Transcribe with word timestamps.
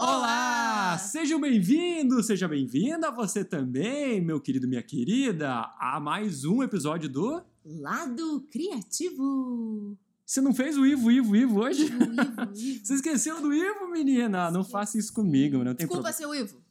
Olá! 0.00 0.96
Sejam 0.96 1.38
bem-vindos, 1.38 2.24
seja 2.24 2.48
bem-vinda 2.48 3.10
você 3.10 3.44
também, 3.44 4.18
meu 4.18 4.40
querido, 4.40 4.66
minha 4.66 4.82
querida, 4.82 5.70
a 5.78 6.00
mais 6.00 6.42
um 6.42 6.62
episódio 6.62 7.06
do 7.06 7.42
Lado 7.62 8.40
Criativo. 8.50 9.94
Você 10.24 10.40
não 10.40 10.54
fez 10.54 10.78
o 10.78 10.86
Ivo, 10.86 11.10
Ivo, 11.12 11.36
Ivo 11.36 11.60
hoje? 11.60 11.84
Ivo, 11.84 12.02
Ivo, 12.02 12.12
Ivo. 12.14 12.80
Você 12.82 12.94
esqueceu 12.94 13.42
do 13.42 13.52
Ivo, 13.52 13.90
menina? 13.90 14.50
Não 14.50 14.64
faça 14.64 14.96
isso 14.96 15.12
comigo, 15.12 15.58
não 15.58 15.74
tem 15.74 15.86
Desculpa, 15.86 16.10
problema. 16.10 16.12
seu 16.14 16.34
Ivo. 16.34 16.64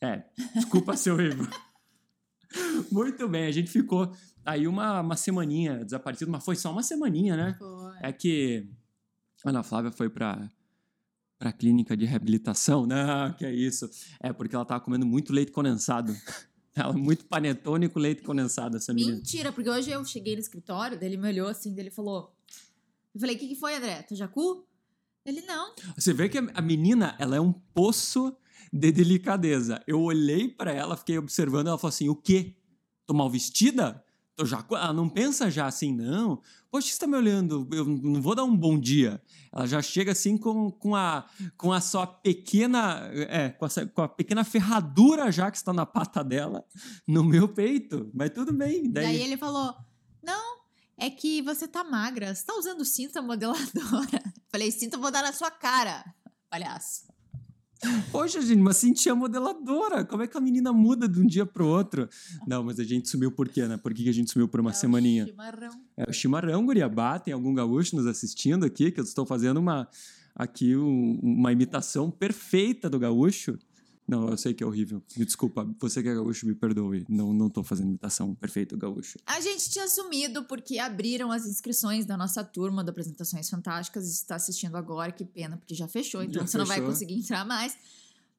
É, 0.00 0.24
desculpa, 0.56 0.96
seu 0.96 1.20
Ivo. 1.20 1.48
Muito 2.90 3.28
bem, 3.28 3.46
a 3.46 3.52
gente 3.52 3.70
ficou 3.70 4.12
aí 4.44 4.66
uma, 4.66 5.02
uma 5.02 5.16
semaninha 5.16 5.84
desaparecido, 5.84 6.32
mas 6.32 6.44
foi 6.44 6.56
só 6.56 6.72
uma 6.72 6.82
semaninha, 6.82 7.36
né? 7.36 7.54
Foi. 7.56 7.94
É 8.02 8.12
que 8.12 8.66
a 9.44 9.50
Ana 9.50 9.62
Flávia 9.62 9.92
foi 9.92 10.10
pra, 10.10 10.50
pra 11.40 11.52
clínica 11.52 11.96
de 11.96 12.04
reabilitação. 12.04 12.86
Não, 12.86 13.32
que 13.32 13.46
é 13.46 13.52
isso. 13.52 13.90
É 14.20 14.30
porque 14.30 14.54
ela 14.54 14.64
tava 14.64 14.84
comendo 14.84 15.06
muito 15.06 15.32
leite 15.32 15.50
condensado. 15.50 16.14
Ela 16.72 16.92
muito 16.92 17.24
panetone 17.24 17.88
com 17.88 17.98
leite 17.98 18.22
condensado, 18.22 18.76
essa 18.76 18.94
menina. 18.94 19.16
Mentira, 19.16 19.50
porque 19.50 19.68
hoje 19.68 19.90
eu 19.90 20.04
cheguei 20.04 20.34
no 20.34 20.40
escritório, 20.40 20.96
dele 20.96 21.16
me 21.16 21.28
olhou 21.28 21.48
assim, 21.48 21.74
dele 21.74 21.90
falou. 21.90 22.32
Eu 23.12 23.20
falei, 23.20 23.34
o 23.34 23.38
que, 23.38 23.48
que 23.48 23.56
foi, 23.56 23.74
André? 23.74 24.02
Tu 24.02 24.14
jacu? 24.14 24.64
Ele 25.26 25.40
não. 25.40 25.74
Você 25.96 26.12
vê 26.12 26.28
que 26.28 26.38
a 26.38 26.42
a 26.54 26.62
menina, 26.62 27.16
ela 27.18 27.34
é 27.34 27.40
um 27.40 27.52
poço 27.52 28.34
de 28.72 28.92
delicadeza. 28.92 29.82
Eu 29.84 30.00
olhei 30.00 30.46
pra 30.48 30.72
ela, 30.72 30.96
fiquei 30.96 31.18
observando, 31.18 31.66
ela 31.66 31.76
falou 31.76 31.88
assim: 31.88 32.08
o 32.08 32.14
quê? 32.14 32.54
Tô 33.04 33.14
mal 33.14 33.28
vestida? 33.28 34.02
Tô 34.40 34.46
já... 34.46 34.64
Ela 34.70 34.92
não 34.94 35.06
pensa 35.06 35.50
já 35.50 35.66
assim, 35.66 35.92
não. 35.94 36.40
Poxa, 36.70 36.88
você 36.88 36.98
tá 36.98 37.06
me 37.06 37.14
olhando, 37.14 37.68
eu 37.72 37.84
não 37.84 38.22
vou 38.22 38.34
dar 38.34 38.44
um 38.44 38.56
bom 38.56 38.78
dia. 38.80 39.20
Ela 39.52 39.66
já 39.66 39.82
chega 39.82 40.12
assim 40.12 40.38
com, 40.38 40.70
com, 40.70 40.96
a, 40.96 41.26
com 41.58 41.70
a 41.74 41.80
sua 41.80 42.06
pequena. 42.06 43.10
É, 43.12 43.50
com, 43.50 43.66
essa- 43.66 43.84
com 43.86 44.00
a 44.00 44.08
pequena 44.08 44.42
ferradura 44.44 45.30
já 45.30 45.50
que 45.50 45.58
está 45.58 45.74
na 45.74 45.84
pata 45.84 46.24
dela 46.24 46.64
no 47.06 47.22
meu 47.22 47.48
peito. 47.48 48.10
Mas 48.14 48.30
tudo 48.30 48.50
bem. 48.52 48.90
Daí, 48.90 49.04
Daí, 49.04 49.20
ele 49.22 49.36
falou: 49.36 49.74
Não, 50.22 50.56
é 50.96 51.10
que 51.10 51.42
você 51.42 51.68
tá 51.68 51.84
magra. 51.84 52.34
Você 52.34 52.46
tá 52.46 52.54
usando 52.54 52.82
cinta 52.84 53.20
modeladora. 53.20 54.22
Falei, 54.50 54.70
cinta 54.70 54.96
eu 54.96 55.00
vou 55.00 55.10
dar 55.10 55.22
na 55.22 55.34
sua 55.34 55.50
cara, 55.50 56.02
palhaço. 56.48 57.09
Poxa, 58.12 58.40
gente, 58.42 58.60
mas 58.60 58.76
Cintia 58.76 59.12
é 59.12 59.14
modeladora. 59.14 60.04
Como 60.04 60.22
é 60.22 60.26
que 60.26 60.36
a 60.36 60.40
menina 60.40 60.72
muda 60.72 61.08
de 61.08 61.20
um 61.20 61.26
dia 61.26 61.46
pro 61.46 61.66
outro? 61.66 62.08
Não, 62.46 62.62
mas 62.62 62.78
a 62.78 62.84
gente 62.84 63.08
sumiu 63.08 63.30
por 63.32 63.48
quê, 63.48 63.66
né? 63.66 63.76
Por 63.76 63.94
que 63.94 64.08
a 64.08 64.12
gente 64.12 64.30
sumiu 64.30 64.46
por 64.48 64.60
uma 64.60 64.70
É 64.70 64.74
o 64.74 64.76
semaninha? 64.76 65.26
Chimarrão. 65.26 65.70
É 65.96 66.10
o 66.10 66.12
chimarrão, 66.12 66.64
Guriabá. 66.66 67.18
Tem 67.18 67.32
algum 67.32 67.54
gaúcho 67.54 67.96
nos 67.96 68.06
assistindo 68.06 68.64
aqui, 68.64 68.90
que 68.90 69.00
eu 69.00 69.04
estou 69.04 69.24
fazendo 69.24 69.58
uma, 69.58 69.88
aqui 70.34 70.76
um- 70.76 71.18
uma 71.22 71.52
imitação 71.52 72.10
perfeita 72.10 72.90
do 72.90 72.98
gaúcho. 72.98 73.58
Não, 74.10 74.28
eu 74.28 74.36
sei 74.36 74.52
que 74.52 74.64
é 74.64 74.66
horrível. 74.66 75.00
Me 75.16 75.24
desculpa, 75.24 75.64
você 75.78 76.02
que 76.02 76.08
é 76.08 76.14
gaúcho, 76.16 76.44
me 76.44 76.52
perdoe. 76.52 77.06
Não, 77.08 77.32
não 77.32 77.48
tô 77.48 77.62
fazendo 77.62 77.90
imitação 77.90 78.34
perfeita 78.34 78.74
do 78.74 78.80
gaúcho. 78.80 79.20
A 79.24 79.40
gente 79.40 79.70
tinha 79.70 79.86
sumido 79.86 80.42
porque 80.46 80.80
abriram 80.80 81.30
as 81.30 81.46
inscrições 81.46 82.04
da 82.04 82.16
nossa 82.16 82.42
turma 82.42 82.82
do 82.82 82.90
Apresentações 82.90 83.48
Fantásticas. 83.48 84.10
Está 84.10 84.34
assistindo 84.34 84.74
agora, 84.76 85.12
que 85.12 85.24
pena, 85.24 85.56
porque 85.56 85.76
já 85.76 85.86
fechou, 85.86 86.24
então 86.24 86.42
Já 86.42 86.48
você 86.48 86.58
não 86.58 86.66
vai 86.66 86.78
fechou. 86.78 86.90
conseguir 86.90 87.14
entrar 87.14 87.44
mais. 87.44 87.78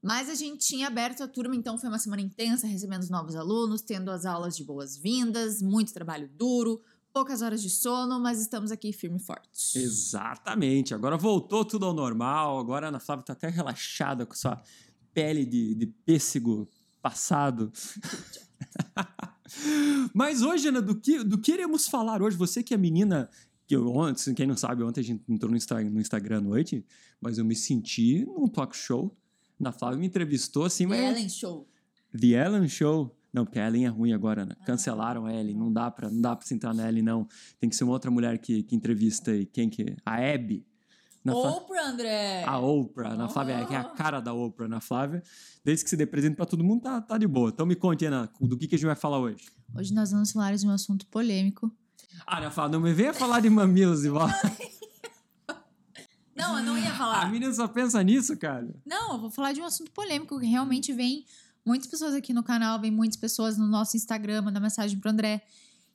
Mas 0.04 0.28
a 0.30 0.36
gente 0.36 0.58
tinha 0.58 0.88
aberto 0.88 1.24
a 1.24 1.28
turma, 1.28 1.56
então 1.56 1.78
foi 1.78 1.88
uma 1.88 2.00
semana 2.00 2.22
intensa, 2.22 2.68
recebendo 2.68 3.04
os 3.04 3.10
novos 3.10 3.34
alunos, 3.38 3.82
tendo 3.82 4.12
as 4.12 4.26
aulas 4.26 4.58
de 4.58 4.66
boas-vindas, 4.66 5.62
muito 5.62 5.94
trabalho 5.94 6.30
duro, 6.38 6.82
poucas 7.14 7.42
horas 7.42 7.62
de 7.62 7.70
sono, 7.70 8.20
mas 8.20 8.42
estamos 8.42 8.72
aqui 8.72 8.92
firme 8.92 9.18
e 9.18 9.24
fortes. 9.24 9.74
Exatamente. 9.76 10.94
Agora 10.94 11.16
voltou 11.16 11.64
tudo 11.64 11.86
ao 11.86 11.94
normal. 11.94 12.60
Agora 12.60 12.88
a 12.88 12.90
Ana 12.90 13.00
Flávia 13.00 13.24
tá 13.24 13.32
até 13.34 13.48
relaxada 13.48 14.26
com 14.26 14.34
sua 14.36 14.62
pele 15.14 15.46
de, 15.46 15.76
de 15.76 15.88
pêssego 15.88 16.68
passado. 17.02 17.72
Mas 20.14 20.42
hoje, 20.42 20.68
Ana, 20.70 20.82
do 20.82 20.96
que, 20.96 21.24
do 21.24 21.38
que 21.38 21.52
iremos 21.52 21.88
falar 21.88 22.22
hoje? 22.22 22.38
Você 22.38 22.64
que 22.64 22.74
é 22.74 22.78
menina, 22.78 23.30
que 23.68 23.76
eu, 23.76 23.88
ontem, 23.90 24.34
quem 24.34 24.48
não 24.48 24.56
sabe, 24.56 24.84
ontem 24.84 25.02
a 25.02 25.04
gente 25.04 25.24
entrou 25.28 25.50
no, 25.52 25.58
Insta- 25.58 25.84
no 25.84 26.00
Instagram 26.00 26.38
à 26.38 26.42
noite, 26.42 26.86
mas 27.20 27.38
eu 27.38 27.46
me 27.46 27.56
senti 27.56 28.26
num 28.26 28.48
talk 28.48 28.76
show. 28.76 29.16
Na 29.60 29.72
Flávia 29.72 30.00
me 30.00 30.08
entrevistou 30.08 30.66
assim, 30.66 30.86
mas. 30.86 31.00
Ellen 31.00 31.30
Show. 31.30 31.68
The 32.18 32.28
Ellen 32.28 32.68
Show. 32.68 33.16
Não, 33.34 33.46
porque 33.46 33.60
a 33.60 33.68
Ellen 33.68 33.86
é 33.86 33.90
ruim 33.90 34.12
agora, 34.12 34.46
né? 34.46 34.56
Cancelaram 34.66 35.26
a 35.26 35.34
Ellen. 35.34 35.56
Não 35.56 35.72
dá 35.72 35.90
pra, 35.92 36.10
não 36.10 36.20
dá 36.20 36.36
pra 36.36 36.46
se 36.46 36.54
entrar 36.54 36.74
na 36.74 36.88
Ellen, 36.90 37.04
não. 37.04 37.28
Tem 37.60 37.70
que 37.70 37.76
ser 37.76 37.84
uma 37.84 37.94
outra 37.94 38.10
mulher 38.10 38.38
que, 38.40 38.64
que 38.64 38.76
entrevista 38.76 39.32
aí. 39.32 39.46
Quem 39.46 39.70
que. 39.70 39.96
A 40.06 40.16
Abby. 40.16 40.66
Na 41.24 41.36
Oprah, 41.36 41.88
André! 41.88 42.44
A 42.46 42.58
Oprah, 42.60 43.16
na 43.16 43.28
Flávia, 43.30 43.66
que 43.66 43.74
é 43.74 43.78
a 43.78 43.84
cara 43.84 44.20
da 44.20 44.34
Oprah 44.34 44.68
na 44.68 44.80
Flávia. 44.80 45.22
Desde 45.64 45.84
que 45.84 45.90
se 45.90 45.96
dê 45.98 46.06
presente 46.06 46.36
pra 46.36 46.46
todo 46.46 46.64
mundo, 46.64 46.82
tá, 46.82 47.00
tá 47.00 47.18
de 47.18 47.28
boa. 47.28 47.50
Então 47.50 47.66
me 47.66 47.76
conte, 47.76 48.06
Ana, 48.06 48.30
do 48.42 48.58
que, 48.58 48.68
que 48.68 48.76
a 48.76 48.78
gente 48.78 48.88
vai 48.88 48.96
falar 48.96 49.20
hoje. 49.20 49.46
Hoje 49.76 49.94
nós 49.94 50.12
vamos 50.12 50.32
falar 50.32 50.56
de 50.56 50.66
um 50.68 50.72
assunto 50.72 51.06
polêmico. 51.06 51.72
Ah, 52.26 52.50
Flávia, 52.50 52.72
não 52.78 52.84
me 52.84 52.94
venha 52.94 53.14
falar 53.14 53.40
de 53.40 53.50
mamilos 53.50 54.04
volta. 54.06 54.34
Não, 56.36 56.58
eu 56.58 56.64
não 56.66 56.78
ia 56.78 56.90
A 56.90 56.96
falar. 56.96 57.32
menina 57.32 57.54
só 57.54 57.68
pensa 57.68 58.02
nisso, 58.02 58.36
cara. 58.38 58.68
Não, 58.86 59.14
eu 59.14 59.20
vou 59.20 59.30
falar 59.30 59.52
de 59.54 59.62
um 59.62 59.66
assunto 59.66 59.92
polêmico 59.92 60.40
que 60.40 60.46
realmente 60.48 60.92
vem 60.92 61.26
muitas 61.64 61.88
pessoas 61.88 62.16
aqui 62.16 62.34
no 62.34 62.42
canal, 62.42 62.80
vem 62.80 62.90
muitas 62.90 63.18
pessoas 63.18 63.58
no 63.58 63.68
nosso 63.68 63.96
Instagram, 63.96 64.42
mandar 64.42 64.60
mensagem 64.60 64.98
pro 65.00 65.12
André, 65.12 65.42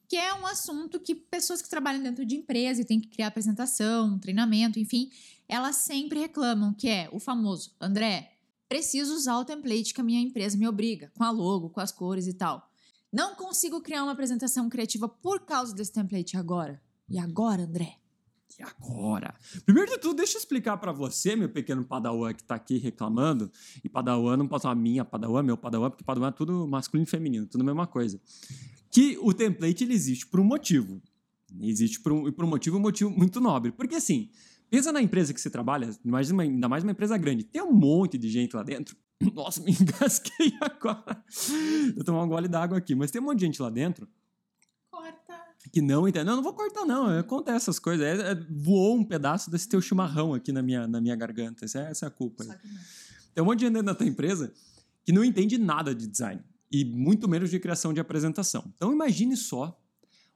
que 0.08 0.16
é 0.16 0.34
um 0.34 0.46
assunto 0.46 1.00
que 1.00 1.14
pessoas 1.14 1.60
que 1.60 1.68
trabalham 1.68 2.02
dentro 2.02 2.24
de 2.24 2.36
empresa 2.36 2.80
e 2.80 2.84
têm 2.84 3.00
que 3.00 3.08
criar 3.08 3.28
apresentação, 3.28 4.18
treinamento, 4.18 4.78
enfim, 4.78 5.10
elas 5.48 5.76
sempre 5.76 6.18
reclamam, 6.18 6.72
que 6.72 6.88
é 6.88 7.08
o 7.12 7.18
famoso, 7.18 7.74
André, 7.80 8.32
preciso 8.68 9.14
usar 9.14 9.38
o 9.38 9.44
template 9.44 9.94
que 9.94 10.00
a 10.00 10.04
minha 10.04 10.20
empresa 10.20 10.56
me 10.56 10.66
obriga, 10.66 11.10
com 11.16 11.24
a 11.24 11.30
logo, 11.30 11.70
com 11.70 11.80
as 11.80 11.92
cores 11.92 12.26
e 12.26 12.34
tal. 12.34 12.68
Não 13.12 13.34
consigo 13.34 13.80
criar 13.80 14.02
uma 14.02 14.12
apresentação 14.12 14.68
criativa 14.68 15.08
por 15.08 15.40
causa 15.40 15.74
desse 15.74 15.92
template 15.92 16.36
agora. 16.36 16.82
E 17.08 17.18
agora, 17.18 17.62
André? 17.62 17.98
E 18.58 18.62
agora? 18.62 19.34
Primeiro 19.64 19.90
de 19.90 19.98
tudo, 19.98 20.16
deixa 20.16 20.36
eu 20.36 20.38
explicar 20.40 20.76
pra 20.78 20.90
você, 20.90 21.36
meu 21.36 21.48
pequeno 21.48 21.84
padawan 21.84 22.32
que 22.32 22.42
tá 22.42 22.54
aqui 22.54 22.78
reclamando. 22.78 23.50
E 23.84 23.88
padawan 23.88 24.36
não 24.36 24.48
pode 24.48 24.62
falar 24.62 24.74
minha 24.74 25.04
padawan, 25.04 25.42
meu 25.42 25.56
padawan, 25.56 25.90
porque 25.90 26.04
padawan 26.04 26.28
é 26.28 26.32
tudo 26.32 26.66
masculino 26.66 27.06
e 27.06 27.10
feminino, 27.10 27.46
tudo 27.46 27.60
a 27.60 27.64
mesma 27.64 27.86
coisa. 27.86 28.20
Que 28.96 29.18
o 29.20 29.30
template 29.34 29.84
ele 29.84 29.92
existe 29.92 30.26
por 30.26 30.40
um 30.40 30.44
motivo. 30.44 31.02
Existe 31.60 32.00
por 32.00 32.12
um, 32.12 32.32
por 32.32 32.46
um 32.46 32.48
motivo, 32.48 32.78
um 32.78 32.80
motivo 32.80 33.10
muito 33.10 33.42
nobre. 33.42 33.70
Porque 33.70 33.96
assim, 33.96 34.30
pensa 34.70 34.90
na 34.90 35.02
empresa 35.02 35.34
que 35.34 35.40
você 35.40 35.50
trabalha, 35.50 35.90
mais 36.02 36.30
uma, 36.30 36.44
ainda 36.44 36.66
mais 36.66 36.82
uma 36.82 36.92
empresa 36.92 37.18
grande. 37.18 37.44
Tem 37.44 37.60
um 37.60 37.74
monte 37.74 38.16
de 38.16 38.30
gente 38.30 38.56
lá 38.56 38.62
dentro. 38.62 38.96
Nossa, 39.34 39.62
me 39.62 39.72
engasguei 39.72 40.54
agora. 40.62 41.22
Eu 41.94 42.02
tomar 42.04 42.22
um 42.22 42.28
gole 42.28 42.48
d'água 42.48 42.78
aqui. 42.78 42.94
Mas 42.94 43.10
tem 43.10 43.20
um 43.20 43.26
monte 43.26 43.40
de 43.40 43.44
gente 43.44 43.60
lá 43.60 43.68
dentro 43.68 44.08
Corta. 44.90 45.42
que 45.70 45.82
não 45.82 46.08
entende. 46.08 46.24
Não, 46.24 46.32
eu 46.32 46.36
não 46.36 46.42
vou 46.42 46.54
cortar, 46.54 46.86
não. 46.86 47.18
Acontece 47.18 47.56
essas 47.56 47.78
coisas. 47.78 48.02
É- 48.02 48.32
é- 48.32 48.46
voou 48.48 48.96
um 48.96 49.04
pedaço 49.04 49.50
desse 49.50 49.68
teu 49.68 49.82
chimarrão 49.82 50.32
aqui 50.32 50.52
na 50.52 50.62
minha, 50.62 50.88
na 50.88 51.02
minha 51.02 51.16
garganta. 51.16 51.66
Essa 51.66 51.80
é, 51.80 51.90
essa 51.90 52.06
é 52.06 52.08
a 52.08 52.10
culpa. 52.10 52.46
Tem 53.34 53.44
um 53.44 53.46
monte 53.46 53.58
de 53.58 53.66
gente 53.66 53.74
dentro 53.74 53.88
da 53.88 53.94
tua 53.94 54.06
empresa 54.06 54.54
que 55.04 55.12
não 55.12 55.22
entende 55.22 55.58
nada 55.58 55.94
de 55.94 56.06
design. 56.06 56.42
E 56.70 56.84
muito 56.84 57.28
menos 57.28 57.50
de 57.50 57.58
criação 57.58 57.92
de 57.92 58.00
apresentação. 58.00 58.72
Então 58.76 58.92
imagine 58.92 59.36
só 59.36 59.80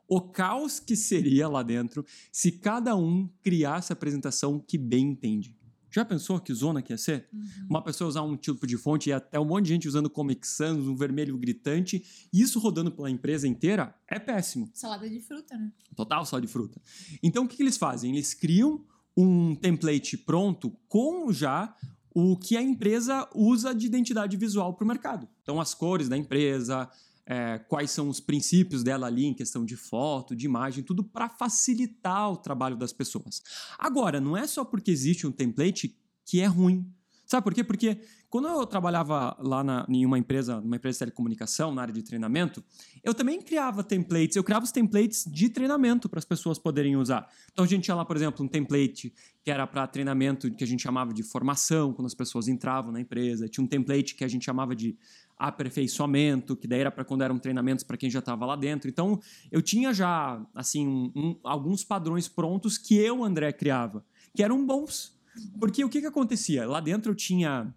o 0.08 0.20
caos 0.20 0.80
que 0.80 0.96
seria 0.96 1.48
lá 1.48 1.62
dentro 1.62 2.04
se 2.32 2.50
cada 2.52 2.96
um 2.96 3.28
criasse 3.42 3.92
a 3.92 3.94
apresentação 3.94 4.58
que 4.58 4.76
bem 4.76 5.10
entende. 5.10 5.56
Já 5.90 6.04
pensou 6.04 6.38
que 6.38 6.54
zona 6.54 6.80
que 6.80 6.92
ia 6.92 6.96
ser? 6.96 7.28
Uma 7.68 7.82
pessoa 7.82 8.08
usar 8.08 8.22
um 8.22 8.36
tipo 8.36 8.64
de 8.66 8.76
fonte 8.76 9.10
e 9.10 9.12
até 9.12 9.40
um 9.40 9.44
monte 9.44 9.64
de 9.64 9.70
gente 9.70 9.88
usando 9.88 10.08
Comic 10.08 10.46
Sans, 10.46 10.86
um 10.86 10.94
vermelho 10.94 11.36
gritante, 11.36 12.28
e 12.32 12.40
isso 12.40 12.60
rodando 12.60 12.92
pela 12.92 13.10
empresa 13.10 13.48
inteira 13.48 13.92
é 14.06 14.18
péssimo. 14.18 14.70
Salada 14.72 15.08
de 15.10 15.20
fruta, 15.20 15.56
né? 15.56 15.72
Total 15.96 16.24
só 16.24 16.38
de 16.38 16.46
fruta. 16.46 16.80
Então, 17.20 17.44
o 17.44 17.48
que, 17.48 17.56
que 17.56 17.62
eles 17.62 17.76
fazem? 17.76 18.12
Eles 18.12 18.34
criam 18.34 18.84
um 19.16 19.54
template 19.56 20.16
pronto 20.16 20.70
com 20.88 21.32
já 21.32 21.74
o 22.14 22.36
que 22.36 22.56
a 22.56 22.62
empresa 22.62 23.28
usa 23.34 23.74
de 23.74 23.86
identidade 23.86 24.36
visual 24.36 24.74
para 24.74 24.84
o 24.84 24.88
mercado. 24.88 25.28
Então, 25.42 25.60
as 25.60 25.74
cores 25.74 26.08
da 26.08 26.16
empresa, 26.16 26.90
é, 27.24 27.58
quais 27.58 27.90
são 27.90 28.08
os 28.08 28.18
princípios 28.18 28.82
dela 28.82 29.06
ali 29.06 29.24
em 29.24 29.34
questão 29.34 29.64
de 29.64 29.76
foto, 29.76 30.34
de 30.34 30.46
imagem, 30.46 30.82
tudo 30.82 31.04
para 31.04 31.28
facilitar 31.28 32.32
o 32.32 32.36
trabalho 32.36 32.76
das 32.76 32.92
pessoas. 32.92 33.42
Agora, 33.78 34.20
não 34.20 34.36
é 34.36 34.46
só 34.46 34.64
porque 34.64 34.90
existe 34.90 35.26
um 35.26 35.32
template 35.32 35.96
que 36.24 36.40
é 36.40 36.46
ruim. 36.46 36.84
Sabe 37.30 37.44
por 37.44 37.54
quê? 37.54 37.62
Porque 37.62 37.96
quando 38.28 38.48
eu 38.48 38.66
trabalhava 38.66 39.36
lá 39.38 39.62
na, 39.62 39.86
em 39.88 40.04
uma 40.04 40.18
empresa, 40.18 40.60
numa 40.60 40.74
empresa 40.74 40.96
de 40.96 40.98
telecomunicação, 40.98 41.72
na 41.72 41.82
área 41.82 41.94
de 41.94 42.02
treinamento, 42.02 42.60
eu 43.04 43.14
também 43.14 43.40
criava 43.40 43.84
templates. 43.84 44.34
Eu 44.34 44.42
criava 44.42 44.64
os 44.64 44.72
templates 44.72 45.24
de 45.30 45.48
treinamento 45.48 46.08
para 46.08 46.18
as 46.18 46.24
pessoas 46.24 46.58
poderem 46.58 46.96
usar. 46.96 47.28
Então 47.52 47.64
a 47.64 47.68
gente 47.68 47.84
tinha 47.84 47.94
lá, 47.94 48.04
por 48.04 48.16
exemplo, 48.16 48.44
um 48.44 48.48
template 48.48 49.14
que 49.44 49.50
era 49.50 49.64
para 49.64 49.86
treinamento 49.86 50.50
que 50.50 50.64
a 50.64 50.66
gente 50.66 50.82
chamava 50.82 51.14
de 51.14 51.22
formação, 51.22 51.92
quando 51.92 52.06
as 52.06 52.14
pessoas 52.14 52.48
entravam 52.48 52.90
na 52.90 53.00
empresa. 53.00 53.48
Tinha 53.48 53.62
um 53.62 53.68
template 53.68 54.16
que 54.16 54.24
a 54.24 54.28
gente 54.28 54.44
chamava 54.44 54.74
de 54.74 54.96
aperfeiçoamento, 55.38 56.56
que 56.56 56.66
daí 56.66 56.80
era 56.80 56.90
para 56.90 57.04
quando 57.04 57.22
eram 57.22 57.38
treinamentos 57.38 57.84
para 57.84 57.96
quem 57.96 58.10
já 58.10 58.18
estava 58.18 58.44
lá 58.44 58.56
dentro. 58.56 58.90
Então 58.90 59.20
eu 59.52 59.62
tinha 59.62 59.94
já 59.94 60.44
assim 60.52 60.84
um- 60.86 61.12
um- 61.14 61.36
alguns 61.44 61.84
padrões 61.84 62.26
prontos 62.26 62.76
que 62.76 62.96
eu, 62.96 63.22
André, 63.22 63.52
criava, 63.52 64.04
que 64.34 64.42
eram 64.42 64.66
bons. 64.66 65.19
Porque 65.58 65.84
o 65.84 65.88
que, 65.88 66.00
que 66.00 66.06
acontecia? 66.06 66.66
Lá 66.66 66.80
dentro 66.80 67.12
eu 67.12 67.14
tinha 67.14 67.72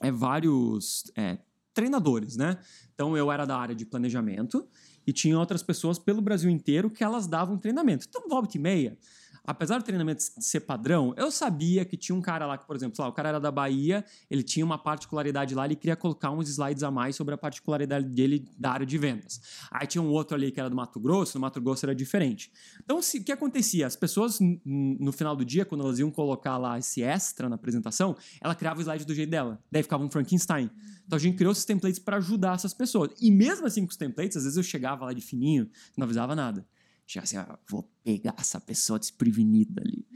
é, 0.00 0.10
vários 0.10 1.10
é, 1.16 1.38
treinadores, 1.72 2.36
né? 2.36 2.58
Então 2.94 3.16
eu 3.16 3.30
era 3.30 3.44
da 3.44 3.56
área 3.56 3.74
de 3.74 3.86
planejamento 3.86 4.66
e 5.06 5.12
tinha 5.12 5.38
outras 5.38 5.62
pessoas 5.62 5.98
pelo 5.98 6.20
Brasil 6.20 6.50
inteiro 6.50 6.90
que 6.90 7.02
elas 7.02 7.26
davam 7.26 7.58
treinamento. 7.58 8.06
Então, 8.08 8.28
volta 8.28 8.56
e 8.56 8.60
meia, 8.60 8.96
apesar 9.44 9.78
do 9.78 9.84
treinamento 9.84 10.22
ser 10.22 10.60
padrão, 10.60 11.14
eu 11.16 11.30
sabia 11.30 11.84
que 11.84 11.96
tinha 11.96 12.14
um 12.14 12.20
cara 12.20 12.46
lá 12.46 12.56
que, 12.56 12.66
por 12.66 12.76
exemplo, 12.76 13.02
lá, 13.02 13.08
o 13.08 13.12
cara 13.12 13.30
era 13.30 13.40
da 13.40 13.50
Bahia, 13.50 14.04
ele 14.30 14.42
tinha 14.42 14.64
uma 14.64 14.78
particularidade 14.78 15.54
lá, 15.54 15.64
ele 15.64 15.76
queria 15.76 15.96
colocar 15.96 16.30
uns 16.30 16.48
slides 16.48 16.82
a 16.82 16.90
mais 16.90 17.16
sobre 17.16 17.34
a 17.34 17.38
particularidade 17.38 18.06
dele 18.06 18.48
da 18.58 18.70
área 18.70 18.86
de 18.86 18.96
vendas. 18.98 19.40
Aí 19.70 19.86
tinha 19.86 20.02
um 20.02 20.10
outro 20.10 20.36
ali 20.36 20.50
que 20.50 20.60
era 20.60 20.70
do 20.70 20.76
Mato 20.76 21.00
Grosso, 21.00 21.36
no 21.36 21.42
Mato 21.42 21.60
Grosso 21.60 21.84
era 21.84 21.94
diferente. 21.94 22.52
Então, 22.84 23.02
se, 23.02 23.18
o 23.18 23.24
que 23.24 23.32
acontecia? 23.32 23.86
As 23.86 23.96
pessoas, 23.96 24.38
no 24.64 25.12
final 25.12 25.34
do 25.34 25.44
dia, 25.44 25.64
quando 25.64 25.82
elas 25.82 25.98
iam 25.98 26.10
colocar 26.10 26.56
lá 26.58 26.78
esse 26.78 27.02
extra 27.02 27.48
na 27.48 27.56
apresentação, 27.56 28.16
ela 28.40 28.54
criava 28.54 28.78
o 28.78 28.82
slide 28.82 29.04
do 29.04 29.14
jeito 29.14 29.30
dela. 29.30 29.62
Daí 29.70 29.82
ficava 29.82 30.04
um 30.04 30.10
Frankenstein. 30.10 30.70
Então 31.06 31.16
a 31.16 31.20
gente 31.20 31.36
criou 31.36 31.52
esses 31.52 31.64
templates 31.64 31.98
para 31.98 32.16
ajudar 32.18 32.54
essas 32.54 32.72
pessoas. 32.72 33.10
E 33.20 33.30
mesmo 33.30 33.66
assim 33.66 33.84
com 33.84 33.90
os 33.90 33.96
templates, 33.96 34.36
às 34.36 34.44
vezes 34.44 34.56
eu 34.56 34.62
chegava 34.62 35.04
lá 35.04 35.12
de 35.12 35.20
fininho, 35.20 35.68
não 35.96 36.04
avisava 36.04 36.34
nada. 36.34 36.64
Chegava 37.12 37.24
assim, 37.24 37.36
ah, 37.36 37.58
vou 37.68 37.82
pegar 38.02 38.34
essa 38.38 38.58
pessoa 38.58 38.98
desprevenida 38.98 39.82
ali. 39.82 40.06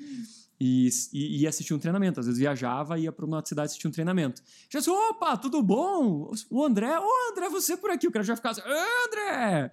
E, 0.59 0.89
e 1.13 1.43
ia 1.43 1.51
assistir 1.51 1.75
um 1.75 1.79
treinamento. 1.79 2.21
Às 2.21 2.27
vezes 2.27 2.39
viajava, 2.41 2.99
ia 2.99 3.13
para 3.13 3.27
uma 3.27 3.45
cidade 3.45 3.67
assistir 3.67 3.87
um 3.87 3.91
treinamento. 3.91 4.43
Já 4.71 4.79
assim, 4.79 4.91
opa, 4.91 5.37
tudo 5.37 5.63
bom? 5.63 6.33
O 6.51 6.65
André, 6.65 6.99
ô 6.99 7.31
André, 7.31 7.51
você 7.51 7.77
por 7.77 7.91
aqui. 7.91 8.09
O 8.09 8.11
cara 8.11 8.25
já 8.25 8.35
ficava 8.35 8.53
assim, 8.53 8.63
André! 9.07 9.71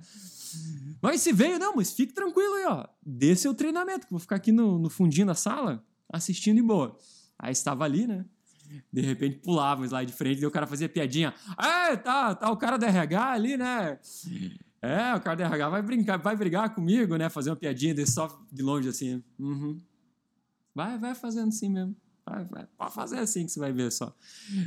Mas 1.02 1.22
se 1.22 1.32
veio, 1.32 1.58
não, 1.58 1.78
mas 1.78 1.94
fique 1.94 2.14
tranquilo 2.14 2.56
aí, 2.56 2.66
ó. 2.66 2.86
Dê 3.02 3.36
seu 3.38 3.54
treinamento, 3.54 4.02
que 4.02 4.14
eu 4.14 4.18
vou 4.18 4.20
ficar 4.20 4.36
aqui 4.36 4.52
no, 4.52 4.78
no 4.78 4.90
fundinho 4.90 5.28
da 5.28 5.36
sala, 5.36 5.82
assistindo 6.12 6.58
de 6.58 6.62
boa. 6.62 6.98
Aí 7.40 7.54
estava 7.54 7.86
ali, 7.86 8.06
né? 8.06 8.26
De 8.92 9.02
repente 9.02 9.38
pulava 9.38 9.86
slide 9.86 10.12
de 10.12 10.18
frente 10.18 10.42
e 10.42 10.46
o 10.46 10.52
cara 10.52 10.68
fazia 10.68 10.90
piadinha. 10.90 11.34
É, 11.58 11.96
tá, 11.96 12.36
tá 12.36 12.52
o 12.52 12.58
cara 12.58 12.76
da 12.76 12.88
RH 12.88 13.32
ali, 13.32 13.56
né? 13.56 13.98
É, 14.84 15.16
o 15.16 15.22
cara 15.22 15.38
da 15.38 15.46
RH 15.46 15.70
vai 15.70 15.82
brincar, 15.82 16.18
vai 16.18 16.36
brigar 16.36 16.76
comigo, 16.76 17.16
né? 17.16 17.30
Fazer 17.30 17.50
uma 17.50 17.56
piadinha 17.56 17.94
desse 17.94 18.12
só 18.12 18.46
de 18.52 18.62
longe 18.62 18.90
assim. 18.90 19.24
Uhum. 19.40 19.78
Vai, 20.76 20.98
vai 20.98 21.16
fazendo 21.16 21.48
assim 21.48 21.70
mesmo. 21.70 21.96
Vai, 22.26 22.44
vai, 22.44 22.68
pode 22.78 22.94
fazer 22.94 23.20
assim 23.20 23.46
que 23.46 23.52
você 23.54 23.62
vai 23.62 23.72
ver 23.72 23.90
só. 23.94 24.14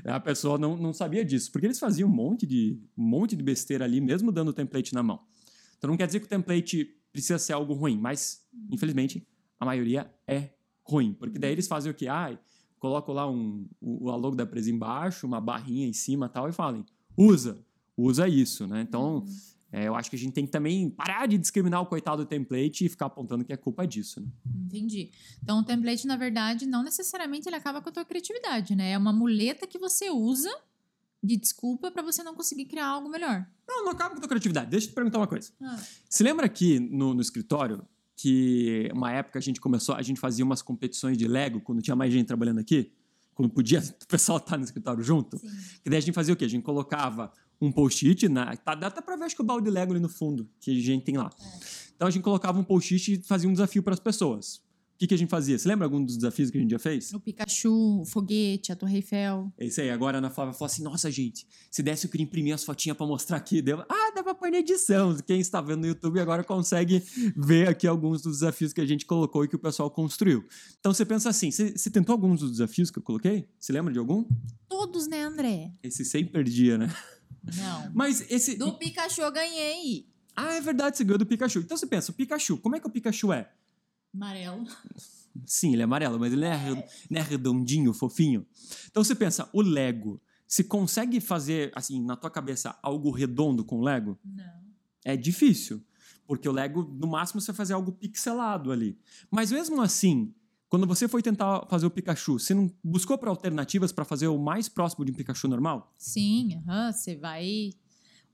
A 0.06 0.18
pessoa 0.18 0.56
não, 0.56 0.74
não 0.74 0.94
sabia 0.94 1.22
disso, 1.22 1.52
porque 1.52 1.66
eles 1.66 1.78
faziam 1.78 2.08
um 2.08 2.12
monte, 2.12 2.46
de, 2.46 2.80
um 2.96 3.04
monte 3.04 3.36
de 3.36 3.42
besteira 3.42 3.84
ali, 3.84 4.00
mesmo 4.00 4.32
dando 4.32 4.48
o 4.48 4.52
template 4.54 4.94
na 4.94 5.02
mão. 5.02 5.20
Então 5.76 5.90
não 5.90 5.98
quer 5.98 6.06
dizer 6.06 6.20
que 6.20 6.26
o 6.26 6.28
template 6.28 6.96
precisa 7.12 7.38
ser 7.38 7.52
algo 7.52 7.74
ruim, 7.74 7.98
mas, 7.98 8.42
infelizmente, 8.70 9.26
a 9.60 9.66
maioria 9.66 10.10
é 10.26 10.50
ruim. 10.82 11.12
Porque 11.12 11.38
daí 11.38 11.52
eles 11.52 11.68
fazem 11.68 11.92
o 11.92 11.94
que? 11.94 12.08
Ai, 12.08 12.38
colocam 12.78 13.14
lá 13.14 13.30
um, 13.30 13.68
o, 13.82 14.08
o 14.10 14.16
logo 14.16 14.34
da 14.34 14.44
empresa 14.44 14.70
embaixo, 14.70 15.26
uma 15.26 15.42
barrinha 15.42 15.86
em 15.86 15.92
cima 15.92 16.26
tal, 16.26 16.48
e 16.48 16.52
falem, 16.52 16.86
usa, 17.16 17.58
usa 17.96 18.26
isso, 18.26 18.66
né? 18.66 18.80
Então, 18.80 19.16
uhum. 19.16 19.26
É, 19.72 19.88
eu 19.88 19.94
acho 19.94 20.08
que 20.08 20.16
a 20.16 20.18
gente 20.18 20.32
tem 20.32 20.46
que 20.46 20.52
também 20.52 20.88
parar 20.88 21.26
de 21.26 21.36
discriminar 21.36 21.80
o 21.82 21.86
coitado 21.86 22.24
do 22.24 22.28
template 22.28 22.86
e 22.86 22.88
ficar 22.88 23.06
apontando 23.06 23.44
que 23.44 23.52
é 23.52 23.56
culpa 23.56 23.86
disso. 23.86 24.20
Né? 24.20 24.28
Entendi. 24.66 25.10
Então, 25.42 25.58
o 25.58 25.64
template, 25.64 26.06
na 26.06 26.16
verdade, 26.16 26.66
não 26.66 26.82
necessariamente 26.82 27.48
ele 27.48 27.56
acaba 27.56 27.82
com 27.82 27.88
a 27.88 27.92
tua 27.92 28.04
criatividade, 28.04 28.76
né? 28.76 28.92
É 28.92 28.98
uma 28.98 29.12
muleta 29.12 29.66
que 29.66 29.78
você 29.78 30.08
usa 30.08 30.50
de 31.22 31.36
desculpa 31.36 31.90
para 31.90 32.02
você 32.02 32.22
não 32.22 32.34
conseguir 32.34 32.66
criar 32.66 32.86
algo 32.86 33.08
melhor. 33.08 33.46
Não, 33.66 33.84
não 33.84 33.92
acaba 33.92 34.10
com 34.10 34.18
a 34.18 34.20
tua 34.20 34.28
criatividade. 34.28 34.70
Deixa 34.70 34.86
eu 34.86 34.90
te 34.90 34.94
perguntar 34.94 35.18
uma 35.18 35.26
coisa. 35.26 35.50
Ah. 35.60 35.82
Se 36.08 36.22
lembra 36.22 36.46
aqui 36.46 36.78
no, 36.78 37.12
no 37.12 37.20
escritório 37.20 37.84
que 38.14 38.88
uma 38.94 39.12
época 39.12 39.38
a 39.38 39.42
gente 39.42 39.60
começou, 39.60 39.94
a 39.94 40.02
gente 40.02 40.20
fazia 40.20 40.44
umas 40.44 40.62
competições 40.62 41.18
de 41.18 41.26
Lego 41.26 41.60
quando 41.60 41.82
tinha 41.82 41.96
mais 41.96 42.12
gente 42.12 42.26
trabalhando 42.26 42.60
aqui? 42.60 42.92
Quando 43.36 43.50
podia 43.50 43.78
o 44.02 44.06
pessoal 44.08 44.38
estar 44.38 44.56
no 44.56 44.64
escritório 44.64 45.04
junto? 45.04 45.38
Sim. 45.38 45.46
Que 45.84 45.90
daí 45.90 45.98
a 45.98 46.00
gente 46.00 46.14
fazia 46.14 46.34
o 46.34 46.36
quê? 46.36 46.46
A 46.46 46.48
gente 46.48 46.64
colocava 46.64 47.30
um 47.60 47.70
post-it, 47.70 48.28
na, 48.28 48.56
tá, 48.56 48.74
dá 48.74 48.88
até 48.88 49.00
pra 49.00 49.16
ver 49.16 49.24
acho 49.24 49.36
que 49.36 49.42
o 49.42 49.44
balde 49.44 49.70
Lego 49.70 49.92
ali 49.92 50.00
no 50.00 50.08
fundo, 50.08 50.48
que 50.60 50.70
a 50.70 50.82
gente 50.82 51.04
tem 51.04 51.16
lá. 51.16 51.30
É. 51.38 51.86
Então 51.94 52.08
a 52.08 52.10
gente 52.10 52.22
colocava 52.22 52.58
um 52.58 52.64
post-it 52.64 53.12
e 53.12 53.22
fazia 53.22 53.48
um 53.48 53.52
desafio 53.52 53.82
para 53.82 53.94
as 53.94 54.00
pessoas. 54.00 54.60
O 54.96 54.98
que, 54.98 55.06
que 55.06 55.12
a 55.12 55.18
gente 55.18 55.28
fazia? 55.28 55.58
Você 55.58 55.68
lembra 55.68 55.84
algum 55.84 56.02
dos 56.02 56.16
desafios 56.16 56.50
que 56.50 56.56
a 56.56 56.60
gente 56.62 56.70
já 56.70 56.78
fez? 56.78 57.12
O 57.12 57.20
Pikachu, 57.20 58.00
o 58.00 58.06
foguete, 58.06 58.72
a 58.72 58.76
Torre 58.76 58.96
Eiffel. 58.96 59.52
É 59.58 59.66
isso 59.66 59.78
aí. 59.78 59.90
Agora 59.90 60.16
a 60.16 60.20
Ana 60.20 60.30
Flávia 60.30 60.54
falou 60.54 60.72
assim: 60.72 60.82
nossa, 60.82 61.10
gente, 61.10 61.46
se 61.70 61.82
desse 61.82 62.06
eu 62.06 62.10
queria 62.10 62.24
imprimir 62.24 62.54
as 62.54 62.64
fotinhas 62.64 62.96
para 62.96 63.06
mostrar 63.06 63.36
aqui. 63.36 63.60
Deu... 63.60 63.84
Ah, 63.90 64.12
dá 64.14 64.22
pra 64.22 64.34
pôr 64.34 64.50
na 64.50 64.56
edição. 64.56 65.14
Quem 65.18 65.38
está 65.38 65.60
vendo 65.60 65.80
no 65.80 65.86
YouTube 65.88 66.18
agora 66.18 66.42
consegue 66.42 67.02
ver 67.36 67.68
aqui 67.68 67.86
alguns 67.86 68.22
dos 68.22 68.38
desafios 68.38 68.72
que 68.72 68.80
a 68.80 68.86
gente 68.86 69.04
colocou 69.04 69.44
e 69.44 69.48
que 69.48 69.56
o 69.56 69.58
pessoal 69.58 69.90
construiu. 69.90 70.42
Então 70.80 70.94
você 70.94 71.04
pensa 71.04 71.28
assim: 71.28 71.50
você, 71.50 71.90
tentou 71.90 72.14
alguns 72.14 72.40
dos 72.40 72.52
desafios 72.52 72.90
que 72.90 72.98
eu 72.98 73.02
coloquei? 73.02 73.46
Você 73.60 73.74
lembra 73.74 73.92
de 73.92 73.98
algum? 73.98 74.24
Todos, 74.66 75.06
né, 75.06 75.24
André? 75.24 75.72
Esse 75.82 76.06
sempre 76.06 76.32
perdia, 76.32 76.78
né? 76.78 76.90
Não. 77.54 77.92
Mas 77.94 78.24
esse. 78.30 78.56
Do 78.56 78.72
Pikachu 78.78 79.20
eu 79.20 79.30
ganhei. 79.30 80.06
Ah, 80.34 80.54
é 80.54 80.60
verdade, 80.62 80.96
você 80.96 81.04
ganhou 81.04 81.18
do 81.18 81.26
Pikachu. 81.26 81.58
Então 81.58 81.76
você 81.76 81.86
pensa, 81.86 82.12
o 82.12 82.14
Pikachu, 82.14 82.56
como 82.56 82.76
é 82.76 82.80
que 82.80 82.86
o 82.86 82.90
Pikachu 82.90 83.30
é? 83.30 83.50
Amarelo. 84.16 84.66
Sim, 85.44 85.74
ele 85.74 85.82
é 85.82 85.84
amarelo, 85.84 86.18
mas 86.18 86.32
ele 86.32 86.40
não 86.42 86.48
é, 86.48 86.88
não 87.10 87.20
é 87.20 87.22
redondinho, 87.22 87.92
fofinho. 87.92 88.46
Então 88.90 89.04
você 89.04 89.14
pensa, 89.14 89.48
o 89.52 89.60
Lego, 89.60 90.20
se 90.46 90.64
consegue 90.64 91.20
fazer, 91.20 91.70
assim, 91.74 92.02
na 92.02 92.16
tua 92.16 92.30
cabeça, 92.30 92.78
algo 92.82 93.10
redondo 93.10 93.64
com 93.64 93.78
o 93.78 93.82
Lego? 93.82 94.18
Não. 94.24 94.44
É 95.04 95.16
difícil. 95.16 95.84
Porque 96.26 96.48
o 96.48 96.52
Lego, 96.52 96.82
no 96.82 97.06
máximo, 97.06 97.40
você 97.40 97.52
vai 97.52 97.56
fazer 97.56 97.74
algo 97.74 97.92
pixelado 97.92 98.72
ali. 98.72 98.98
Mas 99.30 99.52
mesmo 99.52 99.80
assim, 99.80 100.34
quando 100.68 100.86
você 100.86 101.06
foi 101.06 101.22
tentar 101.22 101.66
fazer 101.68 101.86
o 101.86 101.90
Pikachu, 101.90 102.38
você 102.38 102.54
não 102.54 102.72
buscou 102.82 103.16
para 103.16 103.30
alternativas 103.30 103.92
para 103.92 104.04
fazer 104.04 104.26
o 104.26 104.38
mais 104.38 104.68
próximo 104.68 105.04
de 105.04 105.12
um 105.12 105.14
Pikachu 105.14 105.46
normal? 105.46 105.94
Sim, 105.96 106.56
uhum, 106.66 106.92
você 106.92 107.14
vai 107.14 107.72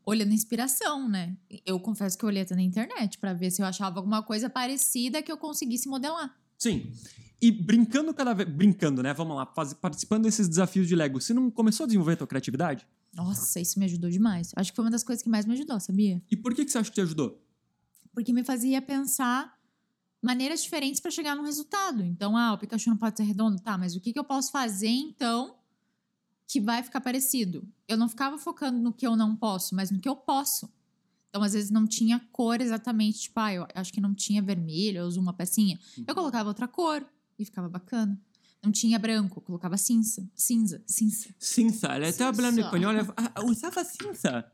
olhando 0.04 0.32
inspiração, 0.32 1.08
né? 1.08 1.37
Eu 1.64 1.78
confesso 1.78 2.16
que 2.19 2.25
eu 2.25 2.28
olhei 2.28 2.43
até 2.43 2.54
na 2.54 2.62
internet 2.62 3.19
para 3.19 3.32
ver 3.32 3.50
se 3.50 3.62
eu 3.62 3.66
achava 3.66 3.99
alguma 3.99 4.22
coisa 4.22 4.50
parecida 4.50 5.22
que 5.22 5.31
eu 5.31 5.37
conseguisse 5.37 5.88
modelar. 5.88 6.34
Sim. 6.58 6.93
E 7.40 7.50
brincando 7.50 8.14
cada 8.14 8.32
vez. 8.32 8.49
Brincando, 8.49 9.02
né? 9.02 9.12
Vamos 9.12 9.37
lá, 9.37 9.46
faz, 9.46 9.75
participando 9.75 10.25
desses 10.25 10.49
desafios 10.49 10.87
de 10.87 10.94
Lego, 10.94 11.20
você 11.20 11.34
não 11.34 11.50
começou 11.50 11.84
a 11.84 11.87
desenvolver 11.87 12.12
a 12.12 12.16
tua 12.16 12.26
criatividade? 12.26 12.87
Nossa, 13.14 13.60
isso 13.60 13.78
me 13.78 13.84
ajudou 13.84 14.08
demais. 14.08 14.52
Acho 14.56 14.70
que 14.72 14.76
foi 14.76 14.84
uma 14.84 14.90
das 14.90 15.04
coisas 15.04 15.22
que 15.22 15.28
mais 15.28 15.44
me 15.44 15.54
ajudou, 15.54 15.78
sabia? 15.81 16.22
E 16.31 16.37
por 16.37 16.55
que, 16.55 16.64
que 16.64 16.70
você 16.70 16.78
acha 16.78 16.88
que 16.88 16.94
te 16.94 17.00
ajudou? 17.00 17.44
Porque 18.14 18.32
me 18.32 18.44
fazia 18.44 18.81
pensar 18.81 19.58
maneiras 20.22 20.62
diferentes 20.62 21.00
para 21.00 21.10
chegar 21.10 21.34
no 21.34 21.43
resultado. 21.43 22.05
Então, 22.05 22.37
ah, 22.37 22.52
o 22.55 22.58
Pikachu 22.58 22.90
não 22.90 22.96
pode 22.96 23.16
ser 23.16 23.25
redondo, 23.25 23.60
tá, 23.60 23.76
mas 23.76 23.96
o 23.96 24.00
que, 24.00 24.12
que 24.12 24.19
eu 24.19 24.25
posso 24.25 24.52
fazer 24.52 24.88
então 24.88 25.56
que 26.52 26.60
vai 26.60 26.82
ficar 26.82 27.00
parecido? 27.00 27.66
Eu 27.88 27.96
não 27.96 28.10
ficava 28.10 28.36
focando 28.36 28.79
no 28.79 28.93
que 28.93 29.06
eu 29.06 29.17
não 29.17 29.34
posso, 29.34 29.74
mas 29.74 29.91
no 29.91 29.98
que 29.98 30.08
eu 30.08 30.15
posso. 30.15 30.70
Então, 31.31 31.43
às 31.43 31.55
vezes 31.55 31.70
não 31.70 31.86
tinha 31.86 32.20
cor 32.31 32.60
exatamente, 32.60 33.20
tipo, 33.20 33.41
ah, 33.41 33.55
eu 33.55 33.67
acho 33.74 33.91
que 33.91 34.03
não 34.03 34.15
tinha 34.15 34.43
vermelho, 34.43 34.98
eu 34.98 35.06
uso 35.06 35.19
uma 35.19 35.32
pecinha. 35.32 35.81
Eu 35.96 36.05
uhum. 36.08 36.15
colocava 36.15 36.50
outra 36.50 36.69
cor 36.69 37.06
e 37.38 37.44
ficava 37.46 37.70
bacana. 37.70 38.20
Não 38.62 38.70
tinha 38.70 38.98
branco, 38.98 39.38
eu 39.38 39.43
colocava 39.43 39.79
cinza, 39.79 40.29
cinza, 40.34 40.82
cinza. 40.86 41.34
Cinza, 41.38 41.86
ela 41.86 42.06
estava 42.06 42.36
falando 42.36 42.60
espanhol, 42.60 42.93
ah, 43.17 43.44
usava 43.46 43.82
cinza. 43.82 44.44